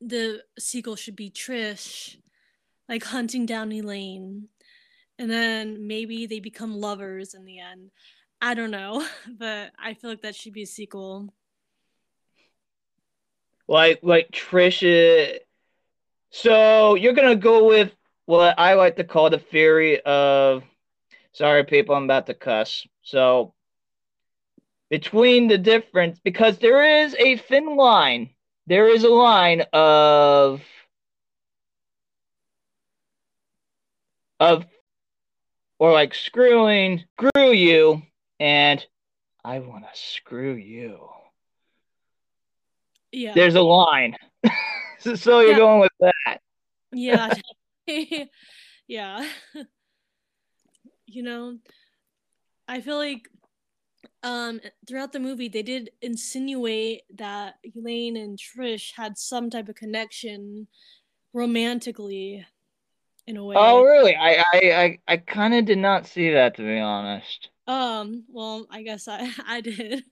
the 0.01 0.43
sequel 0.59 0.97
should 0.97 1.17
be 1.17 1.31
Trish 1.31 2.17
like 2.89 3.05
hunting 3.05 3.47
down 3.47 3.73
Elaine. 3.73 4.49
And 5.19 5.31
then 5.31 5.87
maybe 5.87 6.27
they 6.27 6.41
become 6.41 6.79
lovers 6.79 7.35
in 7.35 7.45
the 7.45 7.59
end. 7.59 7.91
I 8.41 8.55
don't 8.55 8.71
know, 8.71 9.07
but 9.39 9.73
I 9.79 9.95
feel 9.95 10.11
like 10.11 10.23
that 10.23 10.35
should 10.35 10.53
be 10.53 10.63
a 10.63 10.67
sequel. 10.67 11.33
Like 13.69 14.01
like 14.03 14.31
Trisha. 14.31 15.39
so 16.31 16.95
you're 16.95 17.15
gonna 17.15 17.37
go 17.37 17.67
with 17.67 17.93
what 18.27 18.59
I 18.59 18.75
like 18.75 18.97
to 18.97 19.05
call 19.05 19.31
the 19.31 19.39
theory 19.39 20.01
of 20.01 20.63
Sorry, 21.37 21.65
people, 21.65 21.95
I'm 21.95 22.05
about 22.05 22.29
to 22.29 22.35
cuss. 22.35 22.87
So, 23.03 23.53
between 24.89 25.49
the 25.49 25.59
difference, 25.59 26.19
because 26.19 26.57
there 26.57 27.03
is 27.03 27.15
a 27.19 27.37
thin 27.37 27.77
line, 27.77 28.31
there 28.67 28.89
is 28.89 29.05
a 29.05 29.11
line 29.11 29.61
of 29.75 30.63
of 34.41 34.65
or 35.79 35.93
like 35.93 36.15
screwing 36.15 37.05
screw 37.19 37.51
you 37.53 38.01
and 38.41 38.85
I 39.45 39.61
want 39.61 39.85
to 39.85 39.91
screw 39.99 40.55
you. 40.55 41.09
Yeah. 43.13 43.33
There's 43.35 43.55
a 43.55 43.63
line. 43.63 44.17
so, 44.99 45.15
so, 45.15 45.41
you're 45.41 45.53
Yeah. 45.53 45.57
going 45.57 45.81
with 45.81 45.93
that. 46.01 46.41
Yeah. 46.93 47.35
yeah. 48.89 49.27
you 51.07 51.23
know, 51.23 51.59
I 52.69 52.81
feel 52.81 52.97
like 52.97 53.29
um 54.23 54.61
throughout 54.89 55.13
the 55.13 55.21
movie 55.21 55.49
they 55.49 55.63
did 55.63 55.91
insinuate 56.03 57.03
that 57.17 57.55
Elaine 57.77 58.17
and 58.17 58.39
Trish 58.39 58.93
had 58.97 59.19
some 59.19 59.51
type 59.51 59.69
of 59.69 59.75
connection 59.75 60.67
romantically 61.33 62.45
in 63.27 63.37
a 63.37 63.45
way. 63.45 63.57
Oh, 63.57 63.83
really? 63.83 64.17
I 64.17 64.43
I 64.53 64.61
I, 64.63 64.99
I 65.07 65.17
kind 65.19 65.55
of 65.55 65.65
did 65.65 65.79
not 65.79 66.07
see 66.07 66.31
that 66.33 66.57
to 66.57 66.63
be 66.63 66.79
honest. 66.79 67.51
Um, 67.67 68.25
well, 68.29 68.67
I 68.71 68.83
guess 68.83 69.09
I 69.09 69.31
I 69.47 69.61
did. 69.61 70.05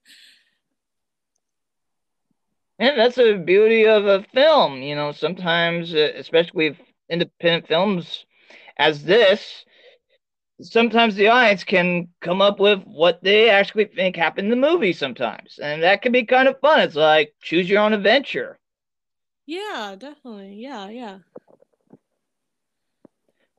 And 2.79 2.99
that's 2.99 3.17
the 3.17 3.37
beauty 3.37 3.87
of 3.87 4.07
a 4.07 4.23
film, 4.35 4.83
you 4.83 4.95
know. 4.95 5.13
Sometimes, 5.13 5.95
uh, 5.95 6.13
especially 6.17 6.71
with 6.71 6.79
independent 7.09 7.67
films 7.69 8.25
as 8.79 9.05
this, 9.05 9.65
sometimes 10.61 11.15
the 11.17 11.29
audience 11.29 11.65
can 11.65 12.09
come 12.21 12.41
up 12.41 12.59
with 12.59 12.83
what 12.85 13.23
they 13.23 13.49
actually 13.51 13.85
think 13.85 14.17
happened 14.17 14.51
in 14.53 14.61
the 14.61 14.69
movie 14.69 14.93
sometimes. 14.93 15.59
And 15.59 15.83
that 15.83 16.03
can 16.03 16.13
be 16.13 16.25
kind 16.25 16.49
of 16.49 16.59
fun. 16.61 16.81
It's 16.81 16.97
like 16.97 17.35
choose 17.43 17.69
your 17.69 17.81
own 17.81 17.93
adventure. 17.93 18.59
Yeah, 19.47 19.97
definitely. 19.99 20.55
Yeah, 20.57 20.89
yeah. 20.89 21.21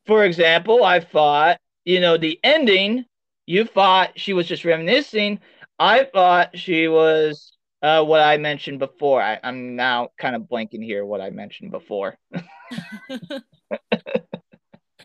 For 0.05 0.23
example, 0.25 0.83
I 0.83 0.99
thought, 0.99 1.59
you 1.85 1.99
know, 1.99 2.17
the 2.17 2.39
ending, 2.43 3.05
you 3.45 3.65
thought 3.65 4.19
she 4.19 4.33
was 4.33 4.47
just 4.47 4.65
reminiscing. 4.65 5.39
I 5.77 6.05
thought 6.05 6.57
she 6.57 6.87
was 6.87 7.57
uh, 7.81 8.03
what 8.03 8.21
I 8.21 8.37
mentioned 8.37 8.79
before. 8.79 9.21
I, 9.21 9.39
I'm 9.43 9.75
now 9.75 10.09
kind 10.17 10.35
of 10.35 10.43
blanking 10.43 10.83
here 10.83 11.05
what 11.05 11.21
I 11.21 11.29
mentioned 11.29 11.71
before. 11.71 12.17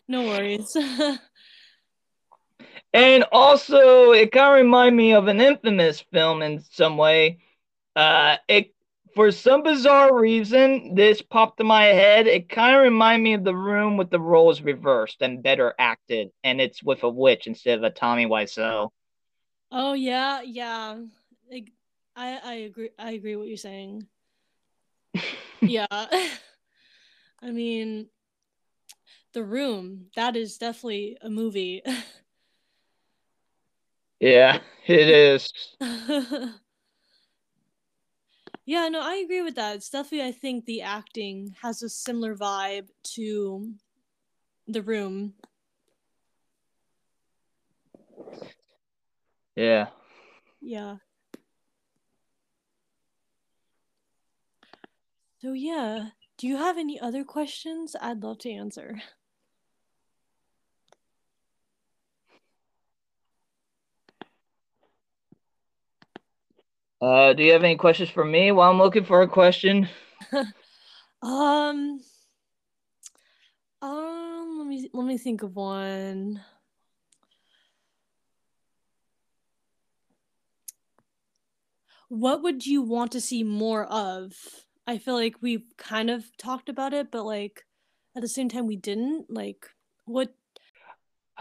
no 0.07 0.23
worries. 0.23 0.75
And 2.93 3.23
also, 3.31 4.11
it 4.11 4.31
kind 4.31 4.49
of 4.49 4.55
reminded 4.55 4.97
me 4.97 5.13
of 5.13 5.27
an 5.27 5.39
infamous 5.39 6.03
film 6.11 6.41
in 6.41 6.61
some 6.61 6.97
way. 6.97 7.39
Uh, 7.95 8.37
it 8.47 8.73
for 9.13 9.31
some 9.31 9.63
bizarre 9.63 10.17
reason, 10.17 10.95
this 10.95 11.21
popped 11.21 11.59
in 11.59 11.67
my 11.67 11.85
head. 11.85 12.27
It 12.27 12.49
kind 12.49 12.75
of 12.75 12.83
reminded 12.83 13.23
me 13.23 13.33
of 13.33 13.43
the 13.43 13.55
room 13.55 13.97
with 13.97 14.09
the 14.09 14.19
roles 14.19 14.61
reversed 14.61 15.21
and 15.21 15.43
better 15.43 15.73
acted, 15.77 16.29
and 16.43 16.61
it's 16.61 16.83
with 16.83 17.03
a 17.03 17.09
witch 17.09 17.47
instead 17.47 17.77
of 17.77 17.83
a 17.83 17.89
Tommy 17.89 18.25
Wiseau. 18.25 18.89
oh 19.71 19.93
yeah, 19.93 20.41
yeah. 20.41 20.97
I 22.15 22.39
I 22.43 22.53
agree. 22.53 22.89
I 22.99 23.11
agree 23.11 23.35
what 23.35 23.47
you're 23.47 23.57
saying. 23.57 24.07
yeah. 25.61 25.85
I 25.91 27.51
mean, 27.51 28.07
The 29.33 29.43
Room. 29.43 30.07
That 30.15 30.35
is 30.35 30.57
definitely 30.57 31.17
a 31.21 31.29
movie. 31.29 31.81
Yeah, 34.19 34.59
it 34.85 35.09
is. 35.09 35.51
Yeah, 38.71 38.87
no, 38.87 39.01
I 39.01 39.15
agree 39.15 39.41
with 39.41 39.55
that. 39.55 39.75
It's 39.75 39.89
definitely. 39.89 40.29
I 40.29 40.31
think 40.31 40.63
the 40.63 40.81
acting 40.81 41.57
has 41.61 41.83
a 41.83 41.89
similar 41.89 42.37
vibe 42.37 42.87
to 43.15 43.73
The 44.65 44.81
Room. 44.81 45.33
Yeah. 49.57 49.87
Yeah. 50.61 50.95
So 55.41 55.51
yeah, 55.51 56.11
do 56.37 56.47
you 56.47 56.55
have 56.55 56.77
any 56.77 56.97
other 56.97 57.25
questions? 57.25 57.93
I'd 57.99 58.23
love 58.23 58.37
to 58.39 58.51
answer. 58.51 59.01
Uh, 67.01 67.33
do 67.33 67.43
you 67.43 67.51
have 67.53 67.63
any 67.63 67.75
questions 67.75 68.09
for 68.09 68.23
me 68.23 68.51
while 68.51 68.69
I'm 68.69 68.77
looking 68.77 69.05
for 69.05 69.21
a 69.21 69.27
question? 69.27 69.89
Um 71.23 71.99
um 73.83 74.55
let 74.57 74.67
me 74.67 74.89
let 74.91 75.05
me 75.05 75.17
think 75.19 75.43
of 75.43 75.55
one. 75.55 76.41
What 82.09 82.41
would 82.41 82.65
you 82.65 82.81
want 82.81 83.11
to 83.13 83.21
see 83.21 83.43
more 83.43 83.85
of? 83.85 84.33
I 84.87 84.97
feel 84.97 85.13
like 85.13 85.35
we've 85.41 85.65
kind 85.77 86.09
of 86.09 86.35
talked 86.37 86.69
about 86.69 86.93
it, 86.93 87.11
but 87.11 87.23
like 87.23 87.63
at 88.15 88.21
the 88.21 88.27
same 88.27 88.49
time 88.49 88.65
we 88.65 88.75
didn't. 88.75 89.27
Like 89.29 89.67
what 90.05 90.33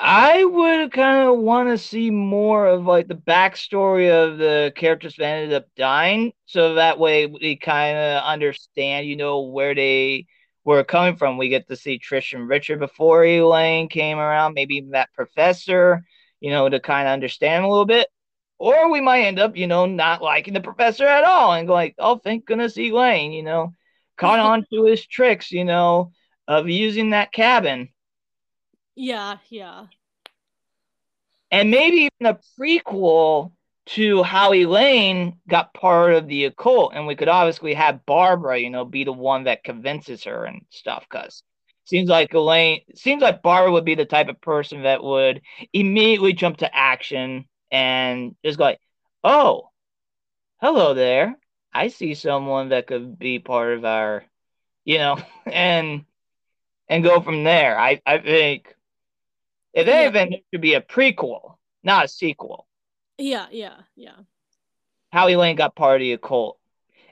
I 0.02 0.44
would 0.44 0.92
kind 0.92 1.28
of 1.28 1.38
want 1.38 1.68
to 1.68 1.76
see 1.76 2.10
more 2.10 2.66
of 2.66 2.86
like 2.86 3.06
the 3.06 3.14
backstory 3.14 4.10
of 4.10 4.38
the 4.38 4.72
characters 4.74 5.16
that 5.16 5.24
ended 5.24 5.52
up 5.52 5.66
dying, 5.76 6.32
so 6.46 6.74
that 6.74 6.98
way 6.98 7.26
we 7.26 7.56
kind 7.56 7.98
of 7.98 8.22
understand, 8.24 9.06
you 9.06 9.16
know, 9.16 9.42
where 9.42 9.74
they 9.74 10.26
were 10.64 10.84
coming 10.84 11.16
from. 11.16 11.36
We 11.36 11.50
get 11.50 11.68
to 11.68 11.76
see 11.76 11.98
Trish 11.98 12.32
and 12.32 12.48
Richard 12.48 12.78
before 12.78 13.24
Elaine 13.24 13.88
came 13.88 14.18
around, 14.18 14.54
maybe 14.54 14.76
even 14.76 14.90
that 14.90 15.12
professor, 15.12 16.02
you 16.40 16.50
know, 16.50 16.68
to 16.68 16.80
kind 16.80 17.06
of 17.06 17.12
understand 17.12 17.64
a 17.64 17.68
little 17.68 17.84
bit. 17.84 18.08
Or 18.58 18.90
we 18.90 19.02
might 19.02 19.24
end 19.24 19.38
up, 19.38 19.56
you 19.56 19.66
know, 19.66 19.84
not 19.86 20.22
liking 20.22 20.54
the 20.54 20.60
professor 20.60 21.06
at 21.06 21.24
all 21.24 21.52
and 21.52 21.66
go 21.66 21.74
like, 21.74 21.94
oh, 21.98 22.16
thank 22.16 22.46
goodness 22.46 22.78
Elaine, 22.78 23.32
you 23.32 23.42
know, 23.42 23.74
caught 24.16 24.38
on 24.38 24.64
to 24.72 24.84
his 24.84 25.06
tricks, 25.06 25.52
you 25.52 25.64
know, 25.64 26.12
of 26.48 26.68
using 26.70 27.10
that 27.10 27.32
cabin. 27.32 27.90
Yeah, 29.00 29.38
yeah. 29.48 29.86
and 31.50 31.70
maybe 31.70 32.08
even 32.20 32.34
a 32.34 32.38
prequel 32.58 33.52
to 33.86 34.22
how 34.22 34.52
Elaine 34.52 35.38
got 35.48 35.74
part 35.74 36.14
of 36.14 36.28
the 36.28 36.44
occult, 36.44 36.92
and 36.94 37.06
we 37.06 37.16
could 37.16 37.28
obviously 37.28 37.74
have 37.74 38.06
Barbara, 38.06 38.58
you 38.58 38.70
know, 38.70 38.84
be 38.84 39.04
the 39.04 39.12
one 39.12 39.44
that 39.44 39.64
convinces 39.64 40.24
her 40.24 40.44
and 40.44 40.64
stuff. 40.70 41.04
Because 41.10 41.42
seems 41.84 42.08
like 42.08 42.32
Elaine, 42.34 42.82
seems 42.94 43.22
like 43.22 43.42
Barbara 43.42 43.72
would 43.72 43.84
be 43.84 43.96
the 43.96 44.04
type 44.04 44.28
of 44.28 44.40
person 44.40 44.82
that 44.84 45.02
would 45.02 45.42
immediately 45.72 46.32
jump 46.32 46.58
to 46.58 46.76
action 46.76 47.46
and 47.72 48.36
just 48.44 48.58
go 48.58 48.64
like, 48.64 48.80
"Oh, 49.24 49.70
hello 50.60 50.94
there. 50.94 51.38
I 51.72 51.88
see 51.88 52.14
someone 52.14 52.70
that 52.70 52.86
could 52.86 53.18
be 53.18 53.38
part 53.40 53.74
of 53.74 53.84
our, 53.84 54.24
you 54.84 54.98
know, 54.98 55.18
and 55.46 56.04
and 56.88 57.04
go 57.04 57.20
from 57.20 57.44
there." 57.44 57.78
I 57.78 58.00
I 58.06 58.18
think 58.18 58.74
if 59.74 59.86
Yeah. 59.86 59.88
anything, 59.88 60.32
it 60.34 60.44
should 60.52 60.60
be 60.60 60.74
a 60.74 60.80
prequel, 60.80 61.56
not 61.82 62.04
a 62.06 62.08
sequel. 62.08 62.66
Yeah, 63.18 63.48
yeah, 63.50 63.82
yeah. 63.96 64.24
How 65.12 65.28
Elaine 65.28 65.56
got 65.56 65.74
part 65.76 65.96
of 65.96 66.04
the 66.04 66.12
occult. 66.12 66.58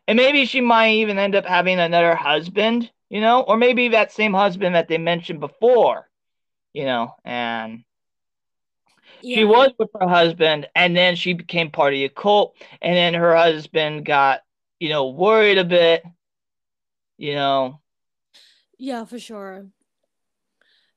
And 0.06 0.16
maybe 0.16 0.46
she 0.46 0.60
might 0.60 0.92
even 0.94 1.18
end 1.18 1.34
up 1.34 1.44
having 1.46 1.78
another 1.78 2.14
husband, 2.14 2.90
you 3.10 3.20
know, 3.20 3.42
or 3.42 3.56
maybe 3.56 3.88
that 3.88 4.12
same 4.12 4.34
husband 4.34 4.74
that 4.74 4.88
they 4.88 4.98
mentioned 4.98 5.40
before, 5.40 6.08
you 6.72 6.84
know, 6.84 7.14
and 7.24 7.84
Yeah. 9.20 9.40
she 9.40 9.44
was 9.44 9.70
with 9.78 9.90
her 10.00 10.08
husband 10.08 10.68
and 10.74 10.96
then 10.96 11.16
she 11.16 11.32
became 11.34 11.70
part 11.70 11.92
of 11.92 11.98
the 11.98 12.04
occult 12.04 12.56
and 12.80 12.96
then 12.96 13.14
her 13.14 13.36
husband 13.36 14.04
got, 14.04 14.40
you 14.80 14.88
know, 14.88 15.08
worried 15.08 15.58
a 15.58 15.64
bit, 15.64 16.02
you 17.18 17.34
know. 17.34 17.80
Yeah, 18.78 19.04
for 19.04 19.18
sure. 19.18 19.66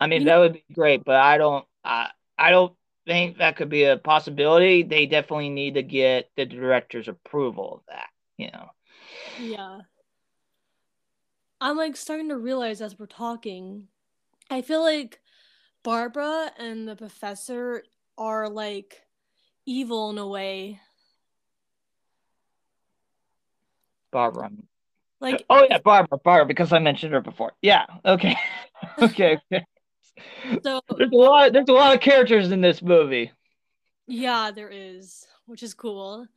I 0.02 0.08
mean, 0.08 0.26
that 0.26 0.38
would 0.38 0.54
be 0.54 0.64
great, 0.74 1.06
but 1.06 1.18
I 1.18 1.38
don't 1.38 1.64
I 1.86 2.10
I 2.36 2.50
don't 2.50 2.74
think 3.06 3.38
that 3.38 3.56
could 3.56 3.70
be 3.70 3.84
a 3.84 3.98
possibility. 3.98 4.82
They 4.82 5.06
definitely 5.06 5.50
need 5.50 5.76
to 5.76 5.84
get 5.84 6.32
the 6.36 6.46
director's 6.46 7.08
approval 7.08 7.76
of 7.76 7.82
that, 7.88 8.10
you 8.36 8.50
know. 8.52 8.72
Yeah. 9.40 9.82
I'm 11.62 11.78
like 11.78 11.96
starting 11.96 12.30
to 12.30 12.38
realize 12.38 12.82
as 12.82 12.98
we're 12.98 13.06
talking, 13.06 13.88
I 14.50 14.64
feel 14.64 14.82
like 14.82 15.20
Barbara 15.84 16.52
and 16.58 16.88
the 16.88 16.96
professor 16.96 17.84
are 18.18 18.50
like 18.50 19.04
evil 19.68 20.10
in 20.10 20.18
a 20.18 20.28
way. 20.28 20.80
Barbara. 24.10 24.50
Like 25.20 25.46
Oh 25.48 25.64
yeah, 25.70 25.78
Barbara, 25.78 26.18
Barbara, 26.18 26.48
because 26.48 26.74
I 26.74 26.80
mentioned 26.80 27.14
her 27.14 27.22
before. 27.22 27.54
Yeah, 27.62 27.86
okay. 28.04 28.36
okay, 29.00 29.38
okay. 29.52 29.64
So 30.64 30.82
there's 30.98 31.12
a 31.12 31.16
lot. 31.16 31.54
There's 31.54 31.70
a 31.70 31.74
lot 31.74 31.96
of 31.96 32.02
characters 32.02 32.52
in 32.52 32.62
this 32.62 32.82
movie. 32.82 33.32
Yeah, 34.08 34.52
there 34.52 34.70
is, 34.70 35.26
which 35.46 35.64
is 35.64 35.74
cool. 35.74 36.28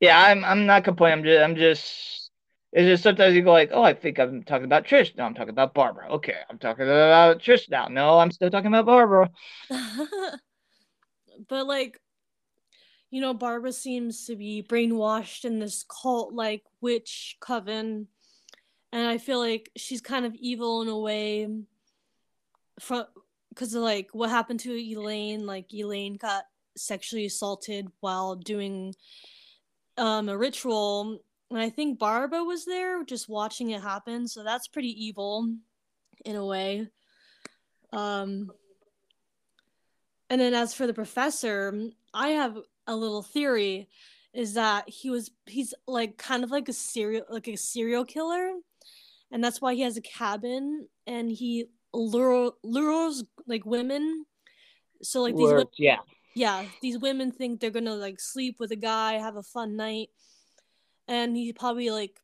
Yeah, 0.00 0.20
I'm. 0.20 0.44
I'm 0.44 0.66
not 0.66 0.84
complaining. 0.84 1.18
I'm 1.18 1.24
just. 1.24 1.42
I'm 1.42 1.56
just. 1.56 2.30
It's 2.72 2.88
just 2.88 3.02
sometimes 3.04 3.36
you 3.36 3.42
go 3.42 3.52
like, 3.52 3.70
oh, 3.72 3.82
I 3.84 3.94
think 3.94 4.18
I'm 4.18 4.42
talking 4.42 4.64
about 4.64 4.84
Trish. 4.84 5.16
No, 5.16 5.24
I'm 5.24 5.34
talking 5.34 5.50
about 5.50 5.74
Barbara. 5.74 6.08
Okay, 6.14 6.34
I'm 6.50 6.58
talking 6.58 6.84
about 6.84 7.38
Trish 7.38 7.70
now. 7.70 7.86
No, 7.86 8.18
I'm 8.18 8.32
still 8.32 8.50
talking 8.50 8.66
about 8.66 8.86
Barbara. 8.86 9.30
but 11.48 11.66
like, 11.68 12.00
you 13.10 13.20
know, 13.20 13.32
Barbara 13.32 13.72
seems 13.72 14.26
to 14.26 14.34
be 14.34 14.66
brainwashed 14.68 15.44
in 15.44 15.60
this 15.60 15.84
cult 15.88 16.34
like 16.34 16.64
witch 16.80 17.36
coven. 17.40 18.08
And 18.92 19.06
I 19.06 19.18
feel 19.18 19.38
like 19.38 19.70
she's 19.76 20.00
kind 20.00 20.26
of 20.26 20.34
evil 20.34 20.82
in 20.82 20.88
a 20.88 20.98
way 20.98 21.48
from 22.80 23.04
because 23.48 23.74
like 23.74 24.08
what 24.12 24.30
happened 24.30 24.60
to 24.60 24.72
Elaine. 24.72 25.46
Like 25.46 25.72
Elaine 25.72 26.16
got 26.16 26.44
sexually 26.76 27.26
assaulted 27.26 27.88
while 28.00 28.36
doing 28.36 28.94
um 29.96 30.28
a 30.28 30.36
ritual. 30.36 31.20
And 31.50 31.60
I 31.60 31.70
think 31.70 31.98
Barbara 31.98 32.42
was 32.42 32.64
there 32.64 33.04
just 33.04 33.28
watching 33.28 33.70
it 33.70 33.82
happen, 33.82 34.26
so 34.26 34.42
that's 34.42 34.66
pretty 34.66 35.04
evil 35.04 35.54
in 36.24 36.36
a 36.36 36.44
way. 36.44 36.88
Um 37.92 38.50
and 40.30 40.40
then 40.40 40.54
as 40.54 40.74
for 40.74 40.86
the 40.86 40.94
professor, 40.94 41.72
I 42.12 42.28
have 42.30 42.58
a 42.86 42.96
little 42.96 43.22
theory 43.22 43.88
is 44.32 44.54
that 44.54 44.88
he 44.88 45.10
was 45.10 45.30
he's 45.46 45.72
like 45.86 46.18
kind 46.18 46.42
of 46.42 46.50
like 46.50 46.68
a 46.68 46.72
serial 46.72 47.24
like 47.30 47.46
a 47.46 47.56
serial 47.56 48.04
killer 48.04 48.50
and 49.30 49.42
that's 49.42 49.60
why 49.60 49.74
he 49.74 49.82
has 49.82 49.96
a 49.96 50.02
cabin 50.02 50.88
and 51.06 51.30
he 51.30 51.66
lure, 51.94 52.52
lures 52.62 53.24
like 53.46 53.64
women 53.64 54.24
so 55.02 55.22
like 55.22 55.36
these 55.36 55.48
women, 55.48 55.66
yeah 55.78 55.98
yeah 56.34 56.64
these 56.82 56.98
women 56.98 57.30
think 57.30 57.60
they're 57.60 57.70
gonna 57.70 57.94
like 57.94 58.20
sleep 58.20 58.56
with 58.58 58.70
a 58.70 58.76
guy 58.76 59.14
have 59.14 59.36
a 59.36 59.42
fun 59.42 59.76
night 59.76 60.08
and 61.08 61.36
he 61.36 61.52
probably 61.52 61.90
like 61.90 62.20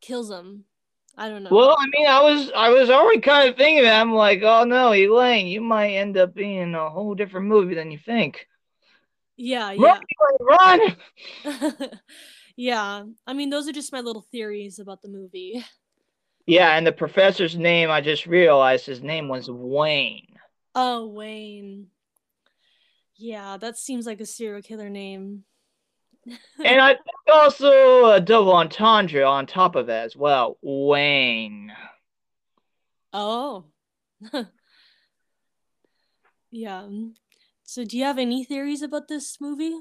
kills 0.00 0.28
them 0.28 0.64
i 1.16 1.28
don't 1.28 1.42
know 1.42 1.50
well 1.50 1.76
i 1.78 1.86
mean 1.96 2.06
i 2.06 2.20
was 2.20 2.50
i 2.54 2.68
was 2.68 2.90
already 2.90 3.20
kind 3.20 3.48
of 3.48 3.56
thinking 3.56 3.82
that 3.82 4.00
i'm 4.00 4.12
like 4.12 4.42
oh 4.42 4.64
no 4.64 4.92
elaine 4.92 5.46
you 5.46 5.60
might 5.60 5.94
end 5.94 6.16
up 6.16 6.34
being 6.34 6.74
a 6.74 6.90
whole 6.90 7.14
different 7.14 7.46
movie 7.46 7.74
than 7.74 7.90
you 7.90 7.98
think 7.98 8.46
yeah, 9.36 9.72
yeah. 9.72 9.98
Run! 10.40 10.80
run! 11.44 11.90
yeah. 12.56 13.04
I 13.26 13.32
mean, 13.32 13.50
those 13.50 13.68
are 13.68 13.72
just 13.72 13.92
my 13.92 14.00
little 14.00 14.26
theories 14.32 14.78
about 14.78 15.02
the 15.02 15.08
movie. 15.08 15.64
Yeah, 16.46 16.76
and 16.76 16.86
the 16.86 16.92
professor's 16.92 17.56
name, 17.56 17.90
I 17.90 18.00
just 18.00 18.24
realized 18.26 18.86
his 18.86 19.02
name 19.02 19.28
was 19.28 19.50
Wayne. 19.50 20.36
Oh, 20.74 21.06
Wayne. 21.06 21.88
Yeah, 23.16 23.56
that 23.56 23.76
seems 23.76 24.06
like 24.06 24.20
a 24.20 24.26
serial 24.26 24.62
killer 24.62 24.88
name. 24.88 25.44
and 26.64 26.80
I 26.80 26.94
think 26.94 27.06
also 27.32 28.12
a 28.12 28.20
double 28.20 28.52
entendre 28.52 29.24
on 29.24 29.46
top 29.46 29.74
of 29.74 29.86
that 29.86 30.04
as 30.04 30.16
well. 30.16 30.56
Wayne. 30.62 31.72
Oh. 33.12 33.64
yeah. 36.50 36.88
So, 37.64 37.84
do 37.84 37.98
you 37.98 38.04
have 38.04 38.18
any 38.18 38.44
theories 38.44 38.82
about 38.82 39.08
this 39.08 39.40
movie? 39.40 39.74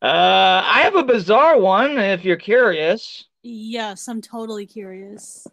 Uh, 0.00 0.62
I 0.64 0.82
have 0.82 0.94
a 0.94 1.02
bizarre 1.02 1.58
one 1.58 1.98
if 1.98 2.24
you're 2.24 2.36
curious. 2.36 3.24
Yes, 3.42 4.06
I'm 4.08 4.20
totally 4.20 4.66
curious. 4.66 5.46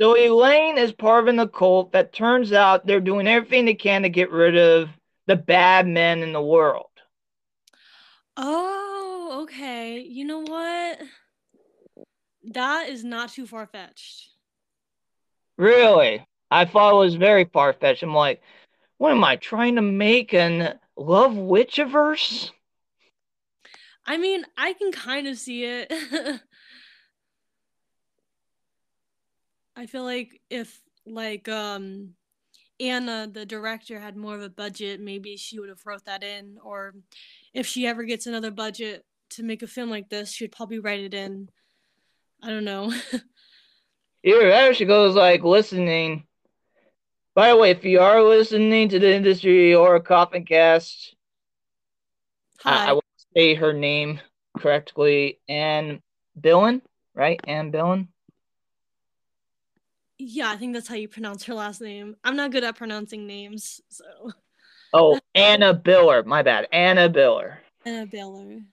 So, 0.00 0.16
Elaine 0.16 0.78
is 0.78 0.92
part 0.92 1.28
of 1.28 1.38
an 1.38 1.48
cult 1.48 1.92
that 1.92 2.12
turns 2.12 2.52
out 2.52 2.86
they're 2.86 3.00
doing 3.00 3.28
everything 3.28 3.66
they 3.66 3.74
can 3.74 4.02
to 4.02 4.08
get 4.08 4.32
rid 4.32 4.56
of 4.56 4.88
the 5.26 5.36
bad 5.36 5.86
men 5.86 6.22
in 6.22 6.32
the 6.32 6.42
world. 6.42 6.90
Oh, 8.36 9.40
okay. 9.42 10.00
You 10.00 10.24
know 10.24 10.40
what? 10.40 11.00
That 12.52 12.88
is 12.88 13.04
not 13.04 13.30
too 13.30 13.46
far 13.46 13.66
fetched. 13.66 14.30
Really? 15.56 16.26
I 16.50 16.64
thought 16.64 16.94
it 16.94 16.98
was 16.98 17.14
very 17.14 17.44
far 17.44 17.72
fetched. 17.72 18.02
I'm 18.02 18.14
like, 18.14 18.42
what 18.98 19.12
am 19.12 19.24
I 19.24 19.36
trying 19.36 19.76
to 19.76 19.82
make 19.82 20.34
an 20.34 20.78
Love 20.96 21.32
Witchiverse? 21.32 22.50
I 24.06 24.16
mean, 24.18 24.44
I 24.56 24.72
can 24.72 24.92
kind 24.92 25.26
of 25.26 25.36
see 25.36 25.64
it. 25.64 25.92
I 29.76 29.86
feel 29.86 30.04
like 30.04 30.40
if 30.48 30.80
like 31.04 31.48
um 31.48 32.10
Anna, 32.78 33.28
the 33.30 33.44
director, 33.46 33.98
had 33.98 34.16
more 34.16 34.34
of 34.34 34.42
a 34.42 34.48
budget, 34.48 35.00
maybe 35.00 35.36
she 35.36 35.58
would 35.58 35.68
have 35.70 35.84
wrote 35.84 36.04
that 36.04 36.22
in. 36.22 36.58
Or 36.62 36.94
if 37.52 37.66
she 37.66 37.86
ever 37.86 38.04
gets 38.04 38.26
another 38.26 38.50
budget 38.50 39.04
to 39.30 39.42
make 39.42 39.62
a 39.62 39.66
film 39.66 39.90
like 39.90 40.08
this, 40.08 40.30
she'd 40.30 40.52
probably 40.52 40.78
write 40.78 41.00
it 41.00 41.14
in. 41.14 41.48
I 42.42 42.50
don't 42.50 42.64
know. 42.64 42.92
Here, 44.22 44.48
there 44.48 44.74
she 44.74 44.84
goes, 44.84 45.14
like 45.14 45.42
listening 45.42 46.26
by 47.36 47.50
the 47.50 47.56
way, 47.58 47.70
if 47.70 47.84
you 47.84 48.00
are 48.00 48.22
listening 48.22 48.88
to 48.88 48.98
the 48.98 49.14
Industry 49.14 49.74
Horror 49.74 50.00
Coffin 50.00 50.46
Cast, 50.46 51.14
Hi. 52.60 52.86
I, 52.86 52.92
I 52.92 53.00
say 53.36 53.54
her 53.54 53.72
name 53.72 54.20
correctly. 54.56 55.38
Anne 55.48 56.00
Billen, 56.40 56.80
right? 57.14 57.38
Anne 57.46 57.70
Billen. 57.70 58.08
Yeah, 60.18 60.48
I 60.48 60.56
think 60.56 60.72
that's 60.72 60.88
how 60.88 60.94
you 60.94 61.08
pronounce 61.08 61.44
her 61.44 61.54
last 61.54 61.82
name. 61.82 62.16
I'm 62.24 62.36
not 62.36 62.50
good 62.50 62.64
at 62.64 62.76
pronouncing 62.76 63.26
names, 63.26 63.82
so. 63.88 64.04
Oh, 64.94 65.20
Anna 65.34 65.74
Biller. 65.74 66.24
My 66.24 66.42
bad. 66.42 66.68
Anna 66.72 67.10
Biller. 67.10 67.58
Anna 67.84 68.06
Biller. 68.06 68.64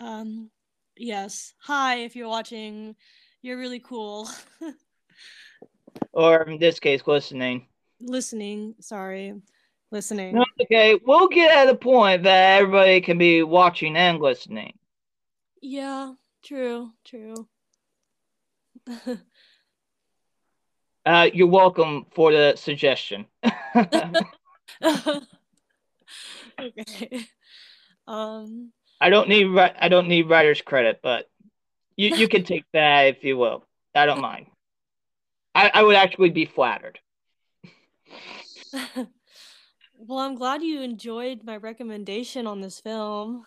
Um, 0.00 0.50
yes. 0.96 1.54
Hi, 1.60 2.00
if 2.00 2.14
you're 2.14 2.28
watching, 2.28 2.94
you're 3.40 3.56
really 3.56 3.80
cool. 3.80 4.28
or 6.12 6.42
in 6.42 6.58
this 6.58 6.78
case, 6.78 7.00
listening. 7.06 7.66
Listening, 8.00 8.74
sorry, 8.80 9.32
listening. 9.90 10.34
No, 10.34 10.44
okay, 10.62 10.98
we'll 11.04 11.28
get 11.28 11.56
at 11.56 11.68
a 11.72 11.76
point 11.76 12.22
that 12.24 12.60
everybody 12.60 13.00
can 13.00 13.18
be 13.18 13.42
watching 13.42 13.96
and 13.96 14.20
listening. 14.20 14.74
Yeah, 15.60 16.12
true, 16.44 16.90
true. 17.04 17.48
uh, 21.06 21.28
you're 21.32 21.46
welcome 21.46 22.06
for 22.14 22.32
the 22.32 22.54
suggestion. 22.56 23.26
okay. 26.60 27.26
Um. 28.06 28.72
I 29.00 29.10
don't 29.10 29.28
need 29.28 29.58
I 29.58 29.88
don't 29.88 30.08
need 30.08 30.30
writer's 30.30 30.62
credit, 30.62 31.00
but 31.02 31.28
you 31.96 32.14
you 32.16 32.28
can 32.28 32.44
take 32.44 32.64
that 32.72 33.02
if 33.02 33.24
you 33.24 33.36
will. 33.36 33.64
I 33.94 34.06
don't 34.06 34.20
mind. 34.20 34.46
I, 35.54 35.70
I 35.72 35.82
would 35.82 35.96
actually 35.96 36.30
be 36.30 36.46
flattered. 36.46 36.98
Well, 40.06 40.18
I'm 40.18 40.34
glad 40.34 40.62
you 40.62 40.82
enjoyed 40.82 41.42
my 41.44 41.56
recommendation 41.56 42.46
on 42.46 42.60
this 42.60 42.80
film. 42.80 43.44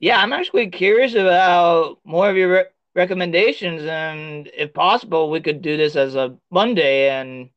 Yeah, 0.00 0.20
I'm 0.20 0.32
actually 0.32 0.68
curious 0.70 1.14
about 1.14 1.98
more 2.04 2.30
of 2.30 2.36
your 2.36 2.52
re- 2.52 2.64
recommendations, 2.94 3.82
and 3.82 4.48
if 4.56 4.72
possible, 4.72 5.30
we 5.30 5.40
could 5.40 5.60
do 5.60 5.76
this 5.76 5.96
as 5.96 6.14
a 6.14 6.36
Monday. 6.50 7.10
And 7.10 7.50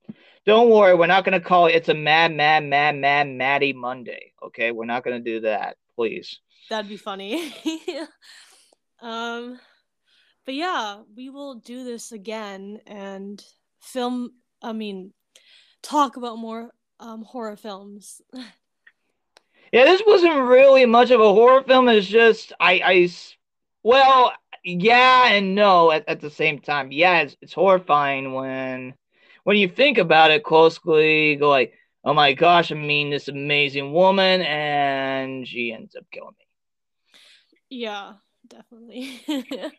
don't 0.45 0.69
worry, 0.69 0.95
we're 0.95 1.07
not 1.07 1.23
going 1.23 1.39
to 1.39 1.45
call 1.45 1.67
it 1.67 1.75
"It's 1.75 1.89
a 1.89 1.93
Mad, 1.93 2.33
Mad, 2.33 2.63
Mad, 2.63 2.95
Mad, 2.95 3.27
Maddie 3.27 3.73
Monday." 3.73 4.33
Okay, 4.43 4.71
we're 4.71 4.85
not 4.85 5.03
going 5.03 5.23
to 5.23 5.31
do 5.31 5.41
that, 5.41 5.77
please. 5.95 6.39
That'd 6.69 6.89
be 6.89 6.97
funny. 6.97 7.53
um, 9.01 9.59
but 10.45 10.55
yeah, 10.55 11.01
we 11.15 11.29
will 11.29 11.55
do 11.55 11.83
this 11.83 12.11
again, 12.11 12.79
and 12.87 13.43
film 13.81 14.31
i 14.61 14.71
mean 14.71 15.11
talk 15.81 16.17
about 16.17 16.37
more 16.37 16.69
um, 17.01 17.23
horror 17.23 17.57
films. 17.57 18.21
Yeah 19.73 19.85
this 19.85 20.03
wasn't 20.05 20.35
really 20.35 20.85
much 20.85 21.11
of 21.11 21.21
a 21.21 21.33
horror 21.33 21.63
film. 21.63 21.87
It's 21.87 22.05
just 22.05 22.51
i 22.59 22.81
i 22.83 23.09
well 23.83 24.33
yeah 24.65 25.29
and 25.29 25.55
no 25.55 25.91
at, 25.91 26.07
at 26.09 26.19
the 26.19 26.29
same 26.29 26.59
time. 26.59 26.91
Yeah 26.91 27.21
it's, 27.21 27.37
it's 27.41 27.53
horrifying 27.53 28.33
when 28.33 28.93
when 29.45 29.55
you 29.55 29.69
think 29.69 29.97
about 29.97 30.31
it 30.31 30.43
closely 30.43 31.37
go 31.37 31.49
like 31.49 31.73
oh 32.03 32.13
my 32.13 32.33
gosh 32.33 32.71
i 32.71 32.75
mean 32.75 33.09
this 33.09 33.29
amazing 33.29 33.93
woman 33.93 34.41
and 34.41 35.47
she 35.47 35.71
ends 35.71 35.95
up 35.95 36.03
killing 36.11 36.35
me. 36.37 36.45
Yeah 37.69 38.13
definitely. 38.47 39.21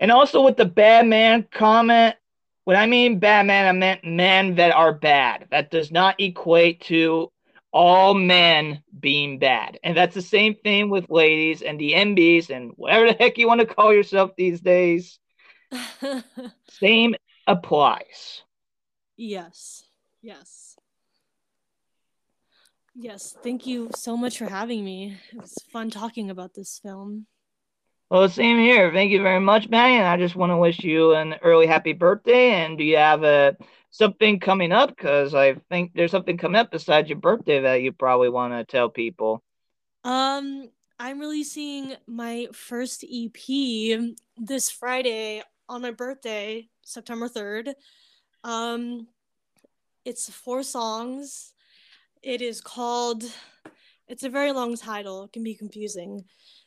And 0.00 0.10
also 0.10 0.42
with 0.42 0.56
the 0.56 0.64
bad 0.64 1.06
man 1.06 1.46
comment 1.52 2.16
when 2.64 2.76
I 2.76 2.86
mean 2.86 3.18
bad 3.18 3.46
Batman, 3.46 3.66
I 3.68 3.72
meant 3.72 4.04
men 4.04 4.54
that 4.56 4.72
are 4.72 4.92
bad. 4.92 5.46
That 5.50 5.70
does 5.70 5.90
not 5.90 6.20
equate 6.20 6.82
to 6.82 7.30
all 7.72 8.14
men 8.14 8.82
being 8.98 9.38
bad. 9.38 9.78
And 9.82 9.96
that's 9.96 10.14
the 10.14 10.22
same 10.22 10.54
thing 10.56 10.90
with 10.90 11.08
ladies 11.08 11.62
and 11.62 11.78
the 11.78 11.92
MBs 11.92 12.50
and 12.50 12.72
whatever 12.76 13.06
the 13.06 13.12
heck 13.18 13.38
you 13.38 13.46
want 13.46 13.60
to 13.60 13.66
call 13.66 13.92
yourself 13.94 14.32
these 14.36 14.60
days. 14.60 15.18
Same 16.68 17.14
applies. 17.46 18.42
Yes. 19.16 19.84
Yes. 20.22 20.76
Yes. 22.94 23.36
Thank 23.42 23.66
you 23.66 23.90
so 23.94 24.16
much 24.16 24.38
for 24.38 24.46
having 24.46 24.84
me. 24.84 25.16
It 25.32 25.40
was 25.40 25.54
fun 25.72 25.90
talking 25.90 26.30
about 26.30 26.54
this 26.54 26.80
film. 26.82 27.26
Well, 28.10 28.28
same 28.28 28.58
here. 28.58 28.90
Thank 28.92 29.12
you 29.12 29.22
very 29.22 29.38
much, 29.38 29.68
Maddie. 29.68 29.94
And 29.94 30.06
I 30.06 30.16
just 30.16 30.34
want 30.34 30.50
to 30.50 30.56
wish 30.56 30.82
you 30.82 31.14
an 31.14 31.36
early 31.42 31.68
happy 31.68 31.92
birthday. 31.92 32.50
And 32.50 32.76
do 32.76 32.82
you 32.82 32.96
have 32.96 33.22
a 33.22 33.56
something 33.92 34.40
coming 34.40 34.72
up? 34.72 34.88
Because 34.88 35.32
I 35.32 35.54
think 35.70 35.92
there's 35.94 36.10
something 36.10 36.36
coming 36.36 36.60
up 36.60 36.72
besides 36.72 37.08
your 37.08 37.18
birthday 37.18 37.60
that 37.60 37.82
you 37.82 37.92
probably 37.92 38.28
want 38.28 38.52
to 38.52 38.64
tell 38.64 38.88
people. 38.88 39.44
Um, 40.02 40.70
I'm 40.98 41.20
releasing 41.20 41.94
my 42.08 42.48
first 42.52 43.04
EP 43.04 44.10
this 44.36 44.70
Friday 44.70 45.42
on 45.68 45.80
my 45.80 45.92
birthday, 45.92 46.68
September 46.82 47.28
3rd. 47.28 47.74
Um, 48.42 49.06
it's 50.04 50.28
four 50.28 50.64
songs. 50.64 51.52
It 52.22 52.42
is 52.42 52.60
called, 52.60 53.22
it's 54.08 54.24
a 54.24 54.28
very 54.28 54.50
long 54.50 54.76
title, 54.76 55.24
it 55.24 55.32
can 55.32 55.44
be 55.44 55.54
confusing. 55.54 56.24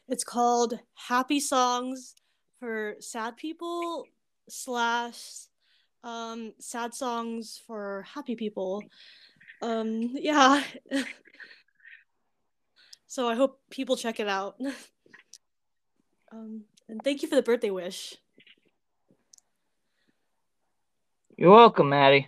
It's 0.09 0.25
called 0.25 0.77
Happy 0.95 1.39
Songs 1.39 2.15
for 2.59 2.95
Sad 2.99 3.37
People 3.37 4.05
slash 4.49 5.21
um, 6.03 6.51
Sad 6.59 6.93
Songs 6.93 7.61
for 7.65 8.05
Happy 8.13 8.35
People. 8.35 8.83
Um, 9.61 10.11
yeah. 10.13 10.61
so 13.07 13.29
I 13.29 13.35
hope 13.35 13.61
people 13.69 13.95
check 13.95 14.19
it 14.19 14.27
out. 14.27 14.57
um, 16.33 16.63
and 16.89 17.01
thank 17.01 17.21
you 17.21 17.29
for 17.29 17.35
the 17.35 17.41
birthday 17.41 17.69
wish. 17.69 18.17
You're 21.37 21.51
welcome, 21.51 21.87
Maddie. 21.89 22.27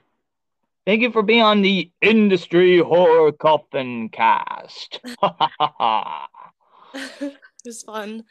Thank 0.86 1.02
you 1.02 1.12
for 1.12 1.24
being 1.24 1.42
on 1.42 1.62
the 1.62 1.92
Industry 2.02 2.80
Horror 2.80 3.34
Coffin 3.34 4.08
Cast. 4.10 5.02
It 7.66 7.70
was 7.70 7.82
fun. 7.82 8.24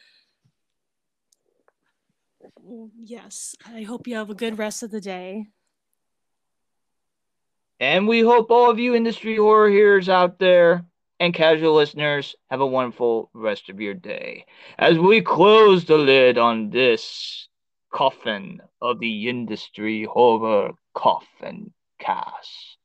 Yes, 2.97 3.57
I 3.67 3.83
hope 3.83 4.07
you 4.07 4.15
have 4.15 4.31
a 4.31 4.35
good 4.35 4.59
rest 4.59 4.85
of 4.85 4.93
the 4.93 5.01
day. 5.01 5.49
And 7.81 8.07
we 8.07 8.21
hope 8.21 8.53
all 8.53 8.71
of 8.71 8.79
you 8.79 8.95
industry 8.95 9.37
horror 9.37 9.69
hearers 9.69 10.09
out 10.09 10.39
there 10.39 10.85
and 11.19 11.35
casual 11.35 11.75
listeners 11.75 12.37
have 12.49 12.61
a 12.61 12.67
wonderful 12.67 13.29
rest 13.35 13.69
of 13.71 13.81
your 13.81 13.95
day. 13.95 14.47
As 14.79 14.99
we 15.01 15.21
close 15.21 15.85
the 15.85 15.99
lid 15.99 16.39
on 16.39 16.71
this 16.71 17.49
coffin 17.93 18.61
of 18.81 19.01
the 19.01 19.29
industry 19.29 20.05
horror 20.05 20.75
coffin 20.95 21.73
cast. 21.99 22.77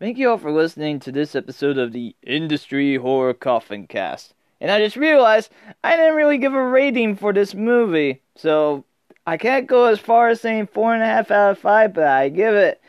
Thank 0.00 0.16
you 0.16 0.30
all 0.30 0.38
for 0.38 0.50
listening 0.50 0.98
to 1.00 1.12
this 1.12 1.34
episode 1.34 1.76
of 1.76 1.92
the 1.92 2.16
Industry 2.22 2.96
Horror 2.96 3.34
Coffin 3.34 3.86
Cast. 3.86 4.32
And 4.58 4.70
I 4.70 4.78
just 4.78 4.96
realized 4.96 5.50
I 5.84 5.94
didn't 5.94 6.16
really 6.16 6.38
give 6.38 6.54
a 6.54 6.64
rating 6.64 7.16
for 7.16 7.34
this 7.34 7.54
movie, 7.54 8.22
so 8.34 8.86
I 9.26 9.36
can't 9.36 9.66
go 9.66 9.84
as 9.84 9.98
far 9.98 10.30
as 10.30 10.40
saying 10.40 10.68
four 10.68 10.94
and 10.94 11.02
a 11.02 11.06
half 11.06 11.30
out 11.30 11.50
of 11.50 11.58
five, 11.58 11.92
but 11.92 12.04
I 12.04 12.30
give 12.30 12.54
it 12.54 12.80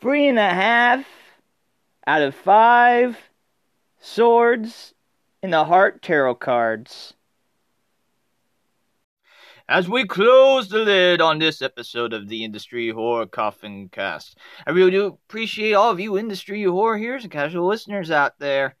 three 0.00 0.26
and 0.26 0.38
a 0.38 0.48
half 0.48 1.04
out 2.06 2.22
of 2.22 2.34
five 2.34 3.18
swords 4.00 4.94
in 5.42 5.50
the 5.50 5.66
heart 5.66 6.00
tarot 6.00 6.36
cards. 6.36 7.12
As 9.70 9.88
we 9.88 10.04
close 10.04 10.68
the 10.68 10.80
lid 10.80 11.20
on 11.20 11.38
this 11.38 11.62
episode 11.62 12.12
of 12.12 12.28
the 12.28 12.42
Industry 12.42 12.90
Horror 12.90 13.26
Coffin 13.26 13.88
Cast, 13.88 14.36
I 14.66 14.72
really 14.72 14.90
do 14.90 15.06
appreciate 15.06 15.74
all 15.74 15.92
of 15.92 16.00
you 16.00 16.18
industry 16.18 16.64
horror 16.64 16.98
hearers 16.98 17.22
and 17.22 17.32
casual 17.32 17.68
listeners 17.68 18.10
out 18.10 18.36
there. 18.40 18.74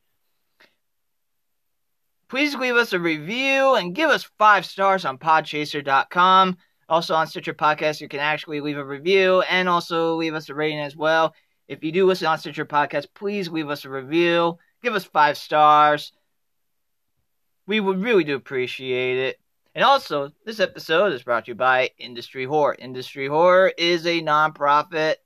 Please 2.28 2.56
leave 2.56 2.74
us 2.74 2.92
a 2.92 2.98
review 2.98 3.76
and 3.76 3.94
give 3.94 4.10
us 4.10 4.28
five 4.36 4.66
stars 4.66 5.04
on 5.04 5.16
podchaser.com. 5.16 6.56
Also 6.88 7.14
on 7.14 7.28
Stitcher 7.28 7.54
Podcast, 7.54 8.00
you 8.00 8.08
can 8.08 8.18
actually 8.18 8.60
leave 8.60 8.76
a 8.76 8.84
review 8.84 9.42
and 9.42 9.68
also 9.68 10.16
leave 10.16 10.34
us 10.34 10.48
a 10.48 10.56
rating 10.56 10.80
as 10.80 10.96
well. 10.96 11.36
If 11.68 11.84
you 11.84 11.92
do 11.92 12.04
listen 12.04 12.26
on 12.26 12.38
Stitcher 12.38 12.66
Podcast, 12.66 13.06
please 13.14 13.48
leave 13.48 13.70
us 13.70 13.84
a 13.84 13.90
review. 13.90 14.58
Give 14.82 14.96
us 14.96 15.04
five 15.04 15.38
stars. 15.38 16.12
We 17.68 17.78
would 17.78 18.02
really 18.02 18.24
do 18.24 18.34
appreciate 18.34 19.18
it. 19.18 19.40
And 19.74 19.84
also, 19.84 20.32
this 20.44 20.58
episode 20.58 21.12
is 21.12 21.22
brought 21.22 21.44
to 21.44 21.52
you 21.52 21.54
by 21.54 21.90
Industry 21.96 22.44
Horror. 22.44 22.74
Industry 22.78 23.28
Horror 23.28 23.72
is 23.78 24.04
a 24.04 24.20
nonprofit 24.20 25.16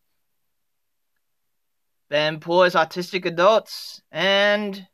that 2.10 2.28
employs 2.28 2.74
autistic 2.74 3.24
adults 3.24 4.02
and 4.12 4.86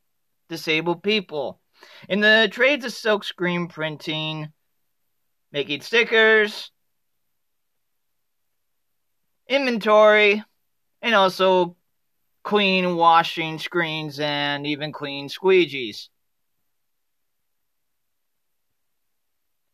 disabled 0.49 1.03
people 1.03 1.61
in 2.09 2.21
the 2.21 2.49
trades 2.53 2.85
of 2.85 2.93
silkscreen 2.93 3.69
printing, 3.69 4.53
making 5.51 5.81
stickers, 5.81 6.71
inventory, 9.49 10.45
and 11.03 11.15
also 11.17 11.77
clean 12.45 12.95
washing 12.95 13.59
screens 13.59 14.21
and 14.21 14.65
even 14.65 14.93
clean 14.93 15.29
squeegees. 15.29 16.09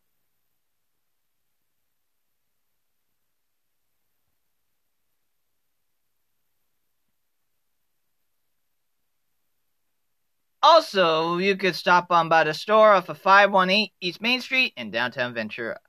Also, 10.64 11.38
you 11.38 11.56
could 11.56 11.76
stop 11.76 12.08
on 12.12 12.30
by 12.30 12.44
the 12.44 12.54
store 12.54 12.94
off 12.94 13.10
of 13.10 13.18
518 13.20 13.90
East 14.02 14.22
Main 14.22 14.42
Street 14.42 14.74
in 14.76 14.92
downtown 14.92 15.34
Ventura. 15.34 15.80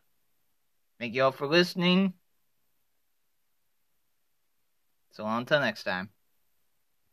Thank 0.99 1.15
you 1.15 1.25
all 1.25 1.33
for 1.33 1.47
listening. 1.47 2.13
So 5.13 5.27
until 5.27 5.61
next 5.61 5.85
time. 5.85 6.11